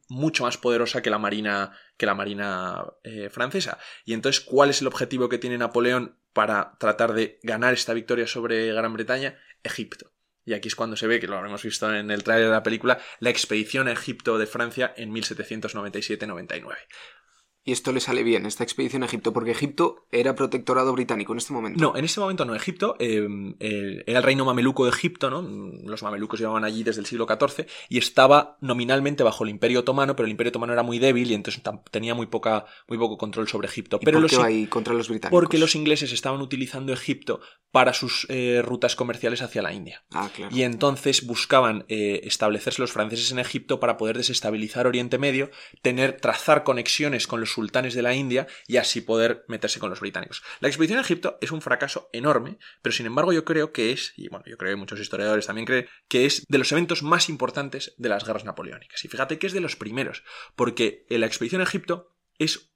mucho 0.10 0.44
más 0.44 0.58
poderosa 0.58 1.02
que 1.02 1.10
la 1.10 1.20
marina, 1.20 1.72
que 1.98 2.06
la 2.06 2.16
marina 2.16 2.86
eh, 3.04 3.30
francesa. 3.30 3.80
Y 4.06 4.14
entonces, 4.14 4.42
¿cuál 4.42 4.70
es 4.70 4.82
el 4.82 4.88
objetivo 4.88 5.30
que 5.30 5.38
tiene 5.38 5.58
Napoleón 5.58 6.18
para 6.34 6.78
tratar 6.80 7.14
de 7.14 7.40
ganar 7.44 7.74
esta 7.74 7.94
victoria 7.94 8.28
sobre 8.28 8.74
Gran 8.74 8.94
Bretaña? 8.94 9.40
Egipto. 9.64 10.12
Y 10.46 10.54
aquí 10.54 10.68
es 10.68 10.76
cuando 10.76 10.96
se 10.96 11.08
ve, 11.08 11.20
que 11.20 11.28
lo 11.28 11.38
habremos 11.38 11.64
visto 11.64 11.94
en 11.94 12.10
el 12.10 12.24
trailer 12.24 12.48
de 12.48 12.54
la 12.54 12.64
película, 12.64 13.00
la 13.20 13.30
expedición 13.30 13.88
a 13.88 13.92
Egipto 13.92 14.38
de 14.38 14.48
Francia 14.48 14.94
en 14.98 15.14
1797-99. 15.14 16.76
Y 17.70 17.72
esto 17.72 17.92
le 17.92 18.00
sale 18.00 18.24
bien, 18.24 18.48
esta 18.48 18.64
expedición 18.64 19.04
a 19.04 19.06
Egipto, 19.06 19.32
porque 19.32 19.52
Egipto 19.52 20.08
era 20.12 20.34
protectorado 20.34 20.92
británico 20.92 21.34
en 21.34 21.38
este 21.38 21.54
momento. 21.54 21.80
No, 21.80 21.96
en 21.96 22.04
este 22.04 22.20
momento 22.20 22.44
no. 22.44 22.56
Egipto 22.56 22.96
eh, 22.98 23.28
era 24.08 24.18
el 24.18 24.24
reino 24.24 24.44
mameluco 24.44 24.86
de 24.86 24.90
Egipto, 24.90 25.30
¿no? 25.30 25.44
Los 25.44 26.02
mamelucos 26.02 26.40
llevaban 26.40 26.64
allí 26.64 26.82
desde 26.82 27.02
el 27.02 27.06
siglo 27.06 27.28
XIV 27.28 27.68
y 27.88 28.00
estaba 28.00 28.58
nominalmente 28.60 29.22
bajo 29.22 29.44
el 29.44 29.52
Imperio 29.52 29.82
Otomano, 29.82 30.16
pero 30.16 30.26
el 30.26 30.32
Imperio 30.32 30.50
Otomano 30.50 30.74
era 30.74 30.82
muy 30.82 30.98
débil 30.98 31.30
y 31.30 31.36
entonces 31.36 31.62
tenía 31.92 32.16
muy, 32.16 32.26
poca, 32.26 32.66
muy 32.88 32.98
poco 32.98 33.20
control 33.20 33.48
sobre 33.48 33.68
Egipto. 33.68 34.00
pero 34.00 34.20
por 34.20 34.28
qué 34.28 34.38
los, 34.38 34.70
contra 34.70 34.96
los 34.96 35.08
británicos? 35.08 35.40
Porque 35.40 35.60
los 35.60 35.76
ingleses 35.76 36.12
estaban 36.12 36.42
utilizando 36.42 36.92
Egipto 36.92 37.40
para 37.70 37.94
sus 37.94 38.26
eh, 38.30 38.64
rutas 38.66 38.96
comerciales 38.96 39.44
hacia 39.44 39.62
la 39.62 39.74
India. 39.74 40.04
Ah, 40.10 40.32
claro. 40.36 40.56
Y 40.56 40.64
entonces 40.64 41.28
buscaban 41.28 41.86
eh, 41.88 42.22
establecerse 42.24 42.82
los 42.82 42.92
franceses 42.92 43.32
en 43.32 43.38
Egipto 43.38 43.80
para 43.80 43.96
poder 43.98 44.18
desestabilizar 44.18 44.88
Oriente 44.88 45.20
Medio, 45.20 45.52
tener, 45.84 46.20
trazar 46.20 46.64
conexiones 46.64 47.28
con 47.28 47.40
los 47.40 47.59
sultanes 47.60 47.94
de 47.94 48.02
la 48.02 48.16
India 48.16 48.48
y 48.68 48.78
así 48.78 49.02
poder 49.02 49.44
meterse 49.48 49.80
con 49.80 49.90
los 49.90 50.00
británicos. 50.00 50.42
La 50.62 50.70
expedición 50.70 51.00
a 51.00 51.02
Egipto 51.02 51.38
es 51.42 51.52
un 51.52 51.62
fracaso 51.62 52.10
enorme, 52.14 52.58
pero 52.82 52.94
sin 52.94 53.06
embargo 53.06 53.34
yo 53.34 53.44
creo 53.44 53.74
que 53.74 53.92
es, 53.92 54.14
y 54.16 54.30
bueno, 54.30 54.46
yo 54.48 54.58
creo 54.58 54.72
que 54.72 54.78
muchos 54.78 55.00
historiadores 55.00 55.46
también 55.46 55.66
creen, 55.66 55.88
que 56.08 56.26
es 56.26 56.46
de 56.48 56.58
los 56.58 56.72
eventos 56.72 57.04
más 57.04 57.28
importantes 57.28 57.94
de 57.98 58.10
las 58.10 58.26
guerras 58.26 58.46
napoleónicas. 58.46 59.04
Y 59.04 59.10
fíjate 59.10 59.38
que 59.38 59.48
es 59.48 59.54
de 59.54 59.60
los 59.60 59.76
primeros, 59.76 60.24
porque 60.56 61.06
la 61.10 61.26
expedición 61.26 61.62
a 61.62 61.66
Egipto 61.66 62.16
es 62.38 62.72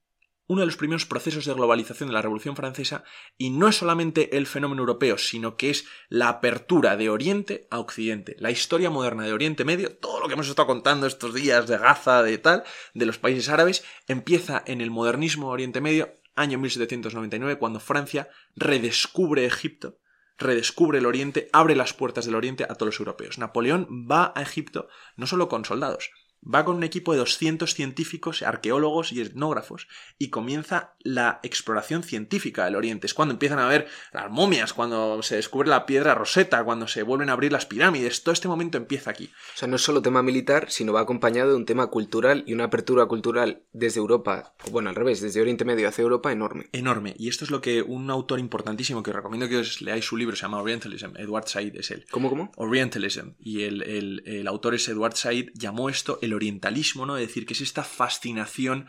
uno 0.48 0.62
de 0.62 0.66
los 0.66 0.78
primeros 0.78 1.06
procesos 1.06 1.46
de 1.46 1.54
globalización 1.54 2.10
de 2.10 2.14
la 2.14 2.22
Revolución 2.22 2.56
Francesa 2.56 3.04
y 3.38 3.50
no 3.50 3.68
es 3.68 3.78
solamente 3.78 4.38
el 4.38 4.48
fenómeno 4.48 4.82
europeo, 4.82 5.18
sino 5.18 5.56
que 5.56 5.70
es 5.70 5.86
la 6.10 6.30
apertura 6.30 6.98
de 6.98 7.10
Oriente 7.10 7.68
a 7.72 7.80
Occidente, 7.80 8.36
la 8.40 8.52
historia 8.52 8.90
moderna 8.90 9.24
de 9.24 9.34
Oriente 9.34 9.66
Medio, 9.66 9.98
todo 9.98 10.20
lo 10.20 10.28
que 10.28 10.34
hemos 10.34 10.50
estado 10.50 10.68
contando 10.68 11.08
estos 11.08 11.34
días 11.34 11.68
de 11.68 11.78
Gaza, 11.78 12.24
de 12.24 12.38
tal, 12.38 12.64
de 12.94 13.06
los 13.06 13.18
países 13.18 13.50
árabes, 13.50 13.84
empieza 14.08 14.64
en 14.66 14.82
el 14.82 14.92
modernismo 14.92 15.48
Oriente 15.48 15.82
Medio, 15.82 16.14
año 16.36 16.58
1799, 16.60 17.58
cuando 17.58 17.80
Francia 17.80 18.30
redescubre 18.56 19.46
Egipto, 19.46 20.00
redescubre 20.38 20.98
el 20.98 21.06
Oriente, 21.06 21.50
abre 21.54 21.76
las 21.76 21.94
puertas 21.94 22.26
del 22.26 22.36
Oriente 22.36 22.64
a 22.64 22.76
todos 22.76 22.94
los 22.94 23.00
europeos. 23.00 23.38
Napoleón 23.38 24.08
va 24.10 24.34
a 24.36 24.42
Egipto 24.42 24.88
no 25.16 25.28
solo 25.28 25.48
con 25.48 25.64
soldados, 25.64 26.12
va 26.44 26.66
con 26.66 26.76
un 26.76 26.84
equipo 26.84 27.14
de 27.14 27.20
200 27.20 27.74
científicos, 27.74 28.42
arqueólogos 28.42 29.12
y 29.12 29.22
etnógrafos 29.22 29.88
y 30.18 30.30
comienza 30.30 30.96
la 31.00 31.40
exploración 31.44 32.04
científica 32.04 32.66
del 32.66 32.76
Oriente. 32.76 33.08
Es 33.08 33.14
cuando 33.14 33.34
empiezan 33.34 33.60
a 33.60 33.68
ver 33.68 33.88
las 34.12 34.30
momias, 34.30 34.74
cuando 34.74 35.22
se 35.24 35.36
descubre 35.36 35.70
la 35.70 35.86
piedra 35.86 36.16
roseta, 36.16 36.64
cuando 36.64 36.88
se 36.88 37.04
vuelven 37.04 37.30
a 37.30 37.34
abrir 37.34 37.52
las 37.52 37.66
pirámides. 37.66 38.24
Todo 38.24 38.34
este 38.34 38.48
momento 38.48 38.78
empieza 38.78 39.12
aquí. 39.12 39.26
O 39.56 39.58
sea, 39.58 39.68
no 39.68 39.76
es 39.76 39.82
solo 39.82 40.02
tema 40.02 40.24
militar, 40.24 40.70
sino 40.70 40.94
va 40.94 41.02
acompañado 41.02 41.52
de 41.52 41.56
un 41.56 41.66
tema 41.66 41.88
cultural 41.88 42.44
y 42.46 42.54
una 42.54 42.66
apertura 42.66 43.06
cultural 43.06 43.64
desde 43.72 44.00
Europa, 44.00 44.54
o 44.68 44.72
bueno, 44.72 44.90
al 44.90 44.96
revés, 44.96 45.22
desde 45.22 45.42
Oriente 45.42 45.66
Medio 45.66 45.88
hacia 45.88 46.04
Europa 46.04 46.32
enorme. 46.32 46.70
Enorme. 46.72 47.16
Y 47.18 47.30
esto 47.30 47.46
es 47.46 47.52
lo 47.52 47.62
que 47.62 47.82
un 47.82 48.10
autor 48.10 48.40
importantísimo 48.40 49.04
que 49.04 49.12
os 49.12 49.16
recomiendo 49.16 49.48
que 49.48 49.58
os 49.58 49.82
leáis 49.82 50.06
su 50.06 50.18
libro, 50.18 50.36
se 50.36 50.44
llama 50.44 50.62
Orientalism, 50.62 51.16
Edward 51.18 51.48
Said 51.48 51.76
es 51.76 51.92
él. 51.92 52.06
¿Cómo, 52.12 52.30
cómo? 52.30 52.52
Orientalism. 52.56 53.30
Y 53.40 53.64
el, 53.64 53.82
el 54.26 54.48
autor 54.48 54.76
es 54.76 54.88
Edward 54.88 55.16
Said, 55.16 55.50
llamó 55.54 55.90
esto 55.90 56.20
el 56.22 56.33
orientalismo, 56.34 57.06
¿no? 57.06 57.18
Es 57.18 57.28
decir, 57.28 57.46
que 57.46 57.54
es 57.54 57.62
esta 57.62 57.84
fascinación 57.84 58.88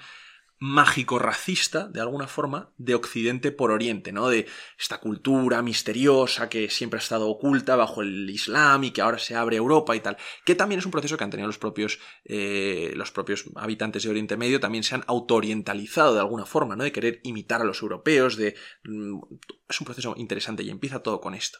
mágico-racista, 0.59 1.89
de 1.89 2.01
alguna 2.01 2.27
forma, 2.27 2.73
de 2.79 2.95
Occidente 2.95 3.53
por 3.53 3.71
Oriente, 3.71 4.13
¿no? 4.13 4.29
De 4.29 4.47
esta 4.79 4.99
cultura 4.99 5.61
misteriosa 5.63 6.49
que 6.49 6.71
siempre 6.71 6.99
ha 6.99 7.03
estado 7.03 7.29
oculta 7.29 7.77
bajo 7.77 8.03
el 8.03 8.31
Islam 8.31 8.85
y 8.85 8.91
que 8.91 9.03
ahora 9.03 9.19
se 9.19 9.35
abre 9.35 9.57
Europa 9.57 9.95
y 9.95 10.01
tal. 10.01 10.17
Que 10.45 10.55
también 10.55 10.79
es 10.79 10.87
un 10.87 10.93
proceso 10.93 11.17
que 11.17 11.25
han 11.25 11.31
tenido 11.31 11.49
los 11.49 11.59
propios, 11.59 11.99
eh, 12.25 12.93
los 12.95 13.11
propios 13.11 13.45
habitantes 13.57 14.05
de 14.05 14.11
Oriente 14.11 14.37
Medio, 14.37 14.61
también 14.61 14.85
se 14.85 14.95
han 14.95 15.05
auto-orientalizado 15.07 16.15
de 16.15 16.21
alguna 16.21 16.47
forma, 16.47 16.77
¿no? 16.77 16.85
De 16.85 16.93
querer 16.93 17.21
imitar 17.25 17.61
a 17.61 17.65
los 17.65 17.83
europeos, 17.83 18.37
de... 18.37 18.55
Mm, 18.85 19.21
es 19.69 19.81
un 19.81 19.85
proceso 19.85 20.15
interesante 20.17 20.63
y 20.63 20.71
empieza 20.71 21.03
todo 21.03 21.21
con 21.21 21.35
esto. 21.35 21.59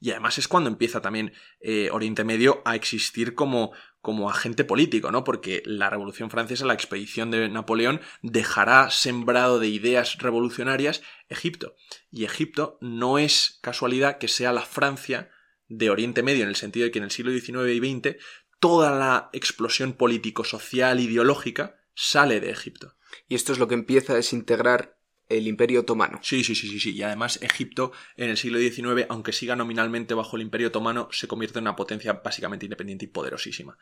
Y 0.00 0.10
además 0.10 0.38
es 0.38 0.48
cuando 0.48 0.68
empieza 0.68 1.00
también 1.00 1.32
eh, 1.60 1.88
Oriente 1.90 2.24
Medio 2.24 2.60
a 2.66 2.74
existir 2.74 3.34
como, 3.34 3.72
como 4.04 4.28
agente 4.28 4.64
político, 4.64 5.10
¿no? 5.10 5.24
Porque 5.24 5.62
la 5.64 5.88
Revolución 5.88 6.30
Francesa, 6.30 6.66
la 6.66 6.74
expedición 6.74 7.30
de 7.30 7.48
Napoleón, 7.48 8.02
dejará 8.20 8.90
sembrado 8.90 9.58
de 9.58 9.68
ideas 9.68 10.18
revolucionarias 10.18 11.02
Egipto. 11.30 11.74
Y 12.10 12.26
Egipto 12.26 12.76
no 12.82 13.18
es 13.18 13.58
casualidad 13.62 14.18
que 14.18 14.28
sea 14.28 14.52
la 14.52 14.60
Francia 14.60 15.30
de 15.68 15.88
Oriente 15.88 16.22
Medio, 16.22 16.42
en 16.42 16.50
el 16.50 16.56
sentido 16.56 16.84
de 16.84 16.90
que 16.90 16.98
en 16.98 17.04
el 17.04 17.10
siglo 17.10 17.32
XIX 17.32 17.72
y 17.72 17.78
XX 17.78 18.16
toda 18.60 18.90
la 18.90 19.30
explosión 19.32 19.94
político-social, 19.94 21.00
ideológica, 21.00 21.80
sale 21.94 22.40
de 22.40 22.50
Egipto. 22.50 22.96
Y 23.26 23.36
esto 23.36 23.52
es 23.54 23.58
lo 23.58 23.68
que 23.68 23.74
empieza 23.74 24.12
a 24.12 24.16
desintegrar 24.16 24.98
el 25.28 25.46
Imperio 25.46 25.80
Otomano. 25.80 26.18
Sí, 26.22 26.44
sí, 26.44 26.54
sí, 26.54 26.68
sí, 26.68 26.78
sí. 26.78 26.94
Y 26.94 27.02
además 27.02 27.38
Egipto 27.42 27.92
en 28.16 28.30
el 28.30 28.36
siglo 28.36 28.58
XIX, 28.58 29.06
aunque 29.08 29.32
siga 29.32 29.56
nominalmente 29.56 30.14
bajo 30.14 30.36
el 30.36 30.42
Imperio 30.42 30.68
Otomano, 30.68 31.08
se 31.10 31.28
convierte 31.28 31.58
en 31.58 31.64
una 31.64 31.76
potencia 31.76 32.20
básicamente 32.24 32.66
independiente 32.66 33.06
y 33.06 33.08
poderosísima. 33.08 33.78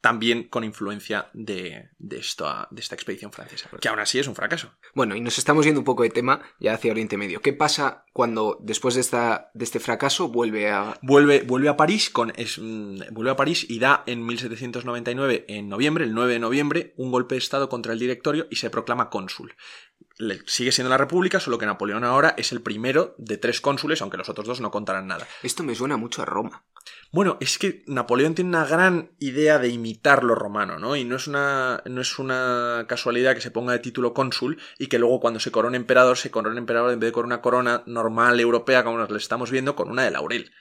También 0.00 0.48
con 0.48 0.64
influencia 0.64 1.30
de, 1.32 1.88
de, 1.98 2.18
esta, 2.18 2.68
de 2.70 2.80
esta 2.80 2.94
expedición 2.94 3.32
francesa, 3.32 3.70
que 3.80 3.88
aún 3.88 3.98
así 3.98 4.18
es 4.18 4.28
un 4.28 4.34
fracaso. 4.34 4.74
Bueno, 4.94 5.16
y 5.16 5.20
nos 5.20 5.38
estamos 5.38 5.64
yendo 5.64 5.80
un 5.80 5.84
poco 5.84 6.02
de 6.02 6.10
tema 6.10 6.42
ya 6.60 6.74
hacia 6.74 6.92
Oriente 6.92 7.16
Medio. 7.16 7.40
¿Qué 7.40 7.54
pasa 7.54 8.04
cuando 8.12 8.58
después 8.62 8.94
de, 8.96 9.00
esta, 9.00 9.50
de 9.54 9.64
este 9.64 9.80
fracaso 9.80 10.28
vuelve 10.28 10.70
a... 10.70 10.98
Vuelve, 11.00 11.40
vuelve 11.42 11.70
a 11.70 11.76
París 11.76 12.10
con, 12.10 12.34
es, 12.36 12.58
mm, 12.58 13.12
vuelve 13.12 13.30
a 13.30 13.36
París 13.36 13.64
y 13.68 13.78
da 13.78 14.04
en 14.06 14.24
1799, 14.26 15.46
en 15.48 15.68
noviembre, 15.70 16.04
el 16.04 16.12
9 16.12 16.34
de 16.34 16.38
noviembre, 16.38 16.94
un 16.96 17.10
golpe 17.10 17.36
de 17.36 17.38
Estado 17.38 17.70
contra 17.70 17.94
el 17.94 17.98
directorio 17.98 18.46
y 18.50 18.56
se 18.56 18.68
proclama 18.68 19.08
cónsul 19.08 19.54
sigue 20.46 20.72
siendo 20.72 20.90
la 20.90 20.98
República, 20.98 21.40
solo 21.40 21.58
que 21.58 21.66
Napoleón 21.66 22.04
ahora 22.04 22.34
es 22.38 22.52
el 22.52 22.62
primero 22.62 23.14
de 23.18 23.36
tres 23.36 23.60
cónsules, 23.60 24.00
aunque 24.00 24.16
los 24.16 24.28
otros 24.28 24.46
dos 24.46 24.60
no 24.60 24.70
contarán 24.70 25.06
nada. 25.06 25.26
Esto 25.42 25.62
me 25.62 25.74
suena 25.74 25.96
mucho 25.96 26.22
a 26.22 26.24
Roma. 26.24 26.64
Bueno, 27.10 27.36
es 27.40 27.58
que 27.58 27.82
Napoleón 27.86 28.34
tiene 28.34 28.50
una 28.50 28.66
gran 28.66 29.12
idea 29.18 29.58
de 29.58 29.68
imitar 29.68 30.24
lo 30.24 30.34
romano, 30.34 30.78
¿no? 30.78 30.96
Y 30.96 31.04
no 31.04 31.16
es 31.16 31.26
una, 31.26 31.82
no 31.86 32.00
es 32.00 32.18
una 32.18 32.86
casualidad 32.88 33.34
que 33.34 33.40
se 33.40 33.50
ponga 33.50 33.72
de 33.72 33.78
título 33.78 34.14
cónsul 34.14 34.60
y 34.78 34.86
que 34.88 34.98
luego 34.98 35.20
cuando 35.20 35.40
se 35.40 35.50
corona 35.50 35.76
emperador, 35.76 36.16
se 36.16 36.30
corona 36.30 36.58
emperador 36.58 36.92
en 36.92 37.00
vez 37.00 37.08
de 37.08 37.12
con 37.12 37.26
una 37.26 37.40
corona 37.40 37.82
normal 37.86 38.38
europea, 38.40 38.84
como 38.84 38.98
nos 38.98 39.10
le 39.10 39.18
estamos 39.18 39.50
viendo, 39.50 39.76
con 39.76 39.90
una 39.90 40.04
de 40.04 40.10
laurel. 40.10 40.52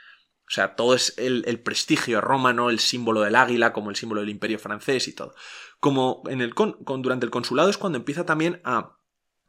O 0.45 0.51
sea, 0.51 0.75
todo 0.75 0.93
es 0.93 1.17
el, 1.17 1.43
el 1.47 1.61
prestigio 1.61 2.21
romano, 2.21 2.69
el 2.69 2.79
símbolo 2.79 3.21
del 3.21 3.35
águila, 3.35 3.73
como 3.73 3.89
el 3.89 3.95
símbolo 3.95 4.21
del 4.21 4.29
imperio 4.29 4.59
francés 4.59 5.07
y 5.07 5.13
todo. 5.13 5.33
Como 5.79 6.21
en 6.27 6.41
el 6.41 6.53
con, 6.53 6.77
durante 7.01 7.25
el 7.25 7.31
consulado 7.31 7.69
es 7.69 7.77
cuando 7.77 7.97
empieza 7.97 8.25
también 8.25 8.61
a 8.63 8.97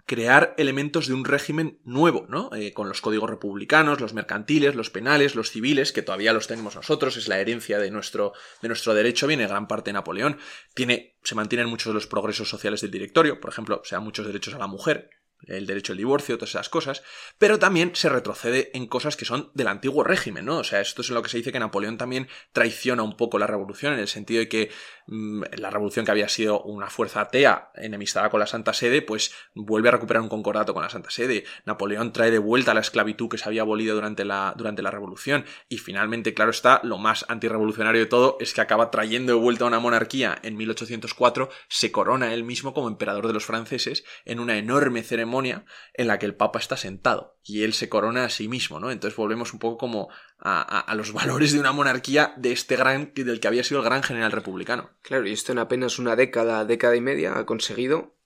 crear 0.06 0.54
elementos 0.58 1.06
de 1.06 1.14
un 1.14 1.24
régimen 1.24 1.80
nuevo, 1.84 2.26
¿no? 2.28 2.50
Eh, 2.54 2.72
con 2.72 2.88
los 2.88 3.00
códigos 3.00 3.30
republicanos, 3.30 4.00
los 4.00 4.12
mercantiles, 4.12 4.74
los 4.74 4.90
penales, 4.90 5.34
los 5.34 5.50
civiles, 5.50 5.92
que 5.92 6.02
todavía 6.02 6.32
los 6.32 6.46
tenemos 6.46 6.76
nosotros, 6.76 7.16
es 7.16 7.28
la 7.28 7.38
herencia 7.38 7.78
de 7.78 7.90
nuestro, 7.90 8.32
de 8.60 8.68
nuestro 8.68 8.94
derecho, 8.94 9.26
viene 9.26 9.46
gran 9.46 9.66
parte 9.66 9.90
de 9.90 9.94
Napoleón. 9.94 10.38
Tiene, 10.74 11.16
se 11.22 11.34
mantienen 11.34 11.68
muchos 11.68 11.90
de 11.90 11.94
los 11.94 12.06
progresos 12.06 12.48
sociales 12.48 12.82
del 12.82 12.90
directorio, 12.90 13.40
por 13.40 13.50
ejemplo, 13.50 13.80
se 13.84 13.94
dan 13.94 14.04
muchos 14.04 14.26
derechos 14.26 14.54
a 14.54 14.58
la 14.58 14.66
mujer, 14.66 15.10
el 15.46 15.66
derecho 15.66 15.92
al 15.92 15.98
divorcio, 15.98 16.36
todas 16.36 16.50
esas 16.50 16.68
cosas, 16.68 17.02
pero 17.38 17.58
también 17.58 17.92
se 17.94 18.08
retrocede 18.08 18.70
en 18.74 18.86
cosas 18.86 19.16
que 19.16 19.24
son 19.24 19.50
del 19.54 19.68
antiguo 19.68 20.04
régimen, 20.04 20.44
¿no? 20.44 20.58
O 20.58 20.64
sea, 20.64 20.80
esto 20.80 21.02
es 21.02 21.08
en 21.08 21.14
lo 21.14 21.22
que 21.22 21.28
se 21.28 21.38
dice 21.38 21.52
que 21.52 21.60
Napoleón 21.60 21.98
también 21.98 22.28
traiciona 22.52 23.02
un 23.02 23.16
poco 23.16 23.38
la 23.38 23.46
revolución, 23.46 23.92
en 23.92 24.00
el 24.00 24.08
sentido 24.08 24.40
de 24.40 24.48
que 24.48 24.70
mm, 25.06 25.42
la 25.58 25.70
revolución 25.70 26.04
que 26.04 26.10
había 26.10 26.28
sido 26.28 26.62
una 26.62 26.88
fuerza 26.88 27.20
atea 27.22 27.70
enemistada 27.74 28.30
con 28.30 28.40
la 28.40 28.46
Santa 28.46 28.72
Sede, 28.72 29.02
pues 29.02 29.32
vuelve 29.54 29.88
a 29.88 29.92
recuperar 29.92 30.22
un 30.22 30.28
concordato 30.28 30.74
con 30.74 30.82
la 30.82 30.90
Santa 30.90 31.10
Sede. 31.10 31.44
Napoleón 31.66 32.12
trae 32.12 32.30
de 32.30 32.38
vuelta 32.38 32.74
la 32.74 32.80
esclavitud 32.80 33.28
que 33.28 33.38
se 33.38 33.48
había 33.48 33.62
abolido 33.62 33.94
durante 33.94 34.24
la, 34.24 34.54
durante 34.56 34.82
la 34.82 34.90
revolución, 34.90 35.44
y 35.68 35.78
finalmente, 35.78 36.34
claro 36.34 36.50
está, 36.50 36.80
lo 36.84 36.98
más 36.98 37.24
antirrevolucionario 37.28 38.00
de 38.00 38.06
todo 38.06 38.36
es 38.40 38.54
que 38.54 38.60
acaba 38.60 38.90
trayendo 38.90 39.32
de 39.32 39.38
vuelta 39.38 39.64
una 39.64 39.80
monarquía 39.80 40.38
en 40.42 40.56
1804, 40.56 41.50
se 41.68 41.92
corona 41.92 42.32
él 42.32 42.44
mismo 42.44 42.74
como 42.74 42.88
emperador 42.88 43.26
de 43.26 43.32
los 43.32 43.44
franceses 43.44 44.04
en 44.24 44.40
una 44.40 44.56
enorme 44.56 45.02
ceremonia 45.02 45.33
en 45.42 46.06
la 46.06 46.18
que 46.18 46.26
el 46.26 46.34
Papa 46.34 46.58
está 46.58 46.76
sentado 46.76 47.38
y 47.42 47.62
él 47.64 47.72
se 47.72 47.88
corona 47.88 48.24
a 48.24 48.28
sí 48.28 48.48
mismo, 48.48 48.78
¿no? 48.78 48.90
Entonces 48.90 49.16
volvemos 49.16 49.52
un 49.52 49.58
poco 49.58 49.78
como 49.78 50.08
a, 50.38 50.92
los 50.96 51.12
valores 51.12 51.52
de 51.52 51.60
una 51.60 51.72
monarquía 51.72 52.34
de 52.36 52.52
este 52.52 52.76
gran, 52.76 53.12
del 53.14 53.40
que 53.40 53.48
había 53.48 53.64
sido 53.64 53.80
el 53.80 53.86
gran 53.86 54.02
general 54.02 54.32
republicano. 54.32 54.90
Claro, 55.02 55.26
y 55.26 55.32
esto 55.32 55.52
en 55.52 55.58
apenas 55.58 55.98
una 55.98 56.16
década, 56.16 56.64
década 56.64 56.96
y 56.96 57.00
media 57.00 57.38
ha 57.38 57.46
conseguido 57.46 58.16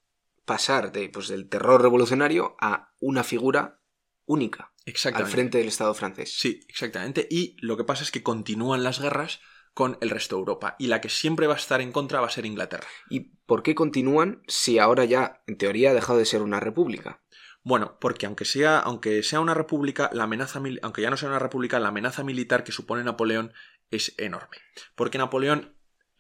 pasar 0.44 0.92
de, 0.92 1.08
pues, 1.08 1.28
del 1.28 1.48
terror 1.48 1.82
revolucionario 1.82 2.56
a 2.60 2.92
una 3.00 3.24
figura 3.24 3.80
única 4.24 4.72
al 5.14 5.26
frente 5.26 5.58
del 5.58 5.68
Estado 5.68 5.94
francés. 5.94 6.34
Sí, 6.36 6.60
exactamente. 6.68 7.26
Y 7.30 7.56
lo 7.60 7.76
que 7.76 7.84
pasa 7.84 8.02
es 8.02 8.10
que 8.10 8.22
continúan 8.22 8.82
las 8.82 9.00
guerras 9.00 9.40
con 9.78 9.96
el 10.00 10.10
resto 10.10 10.34
de 10.34 10.40
Europa. 10.40 10.74
Y 10.80 10.88
la 10.88 11.00
que 11.00 11.08
siempre 11.08 11.46
va 11.46 11.54
a 11.54 11.56
estar 11.56 11.80
en 11.80 11.92
contra 11.92 12.18
va 12.18 12.26
a 12.26 12.30
ser 12.30 12.44
Inglaterra. 12.44 12.88
¿Y 13.08 13.36
por 13.46 13.62
qué 13.62 13.76
continúan 13.76 14.42
si 14.48 14.80
ahora 14.80 15.04
ya, 15.04 15.40
en 15.46 15.56
teoría, 15.56 15.92
ha 15.92 15.94
dejado 15.94 16.18
de 16.18 16.24
ser 16.24 16.42
una 16.42 16.58
república? 16.58 17.22
Bueno, 17.62 17.96
porque 18.00 18.26
aunque 18.26 18.44
sea, 18.44 18.80
aunque 18.80 19.22
sea 19.22 19.38
una 19.38 19.54
república, 19.54 20.10
la 20.12 20.24
amenaza, 20.24 20.60
aunque 20.82 21.02
ya 21.02 21.10
no 21.10 21.16
sea 21.16 21.28
una 21.28 21.38
república, 21.38 21.78
la 21.78 21.90
amenaza 21.90 22.24
militar 22.24 22.64
que 22.64 22.72
supone 22.72 23.04
Napoleón 23.04 23.52
es 23.92 24.16
enorme. 24.18 24.56
Porque 24.96 25.16
Napoleón 25.16 25.76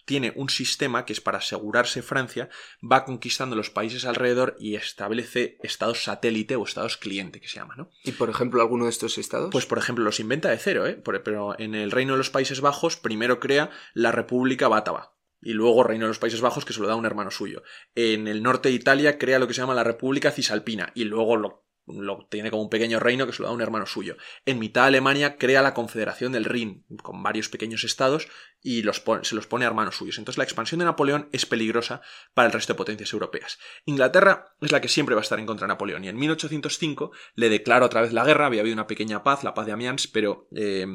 tiene 0.08 0.32
un 0.36 0.48
sistema 0.48 1.04
que 1.04 1.12
es 1.12 1.20
para 1.20 1.36
asegurarse 1.36 2.00
Francia, 2.00 2.48
va 2.82 3.04
conquistando 3.04 3.54
los 3.54 3.68
países 3.68 4.06
alrededor 4.06 4.56
y 4.58 4.74
establece 4.74 5.58
estados 5.62 6.02
satélite 6.02 6.56
o 6.56 6.64
estados 6.64 6.96
cliente, 6.96 7.42
que 7.42 7.48
se 7.48 7.56
llama, 7.56 7.74
¿no? 7.76 7.90
¿Y 8.04 8.12
por 8.12 8.30
ejemplo 8.30 8.62
alguno 8.62 8.84
de 8.84 8.90
estos 8.90 9.18
estados? 9.18 9.50
Pues 9.52 9.66
por 9.66 9.76
ejemplo 9.76 10.02
los 10.02 10.18
inventa 10.18 10.48
de 10.48 10.56
cero, 10.56 10.86
¿eh? 10.86 10.94
Pero 10.94 11.60
en 11.60 11.74
el 11.74 11.90
Reino 11.90 12.14
de 12.14 12.18
los 12.18 12.30
Países 12.30 12.62
Bajos 12.62 12.96
primero 12.96 13.38
crea 13.38 13.70
la 13.92 14.10
República 14.10 14.66
Bátava. 14.66 15.14
Y 15.42 15.52
luego 15.52 15.84
Reino 15.84 16.06
de 16.06 16.08
los 16.08 16.18
Países 16.18 16.40
Bajos, 16.40 16.64
que 16.64 16.72
se 16.72 16.80
lo 16.80 16.86
da 16.86 16.94
a 16.94 16.96
un 16.96 17.04
hermano 17.04 17.30
suyo. 17.30 17.62
En 17.94 18.28
el 18.28 18.42
norte 18.42 18.70
de 18.70 18.74
Italia 18.74 19.18
crea 19.18 19.38
lo 19.38 19.46
que 19.46 19.52
se 19.52 19.60
llama 19.60 19.74
la 19.74 19.84
República 19.84 20.30
Cisalpina. 20.30 20.90
Y 20.94 21.04
luego 21.04 21.36
lo 21.36 21.67
lo 21.88 22.26
tiene 22.28 22.50
como 22.50 22.62
un 22.62 22.70
pequeño 22.70 23.00
reino 23.00 23.26
que 23.26 23.32
se 23.32 23.42
lo 23.42 23.48
da 23.48 23.54
un 23.54 23.62
hermano 23.62 23.86
suyo. 23.86 24.16
En 24.46 24.58
mitad 24.58 24.82
de 24.82 24.88
Alemania 24.88 25.36
crea 25.36 25.62
la 25.62 25.74
Confederación 25.74 26.32
del 26.32 26.44
Rin, 26.44 26.84
con 27.02 27.22
varios 27.22 27.48
pequeños 27.48 27.84
estados, 27.84 28.28
y 28.62 28.82
se 29.22 29.34
los 29.34 29.46
pone 29.46 29.64
a 29.64 29.68
hermanos 29.68 29.96
suyos. 29.96 30.18
Entonces 30.18 30.38
la 30.38 30.44
expansión 30.44 30.80
de 30.80 30.84
Napoleón 30.84 31.28
es 31.32 31.46
peligrosa 31.46 32.00
para 32.34 32.46
el 32.46 32.52
resto 32.52 32.72
de 32.72 32.78
potencias 32.78 33.12
europeas. 33.12 33.58
Inglaterra 33.84 34.54
es 34.60 34.72
la 34.72 34.80
que 34.80 34.88
siempre 34.88 35.14
va 35.14 35.20
a 35.20 35.22
estar 35.22 35.38
en 35.38 35.46
contra 35.46 35.66
de 35.66 35.74
Napoleón, 35.74 36.04
y 36.04 36.08
en 36.08 36.16
1805 36.16 37.12
le 37.34 37.48
declara 37.48 37.86
otra 37.86 38.02
vez 38.02 38.12
la 38.12 38.24
guerra, 38.24 38.46
había 38.46 38.60
habido 38.60 38.74
una 38.74 38.86
pequeña 38.86 39.22
paz, 39.22 39.44
la 39.44 39.54
paz 39.54 39.66
de 39.66 39.72
Amiens, 39.72 40.06
pero 40.06 40.48
eh, 40.54 40.86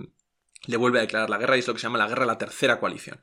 le 0.66 0.78
vuelve 0.78 1.00
a 1.00 1.02
declarar 1.02 1.30
la 1.30 1.38
guerra, 1.38 1.56
y 1.56 1.60
es 1.60 1.68
lo 1.68 1.74
que 1.74 1.80
se 1.80 1.88
llama 1.88 1.98
la 1.98 2.08
guerra 2.08 2.26
la 2.26 2.38
tercera 2.38 2.80
coalición, 2.80 3.22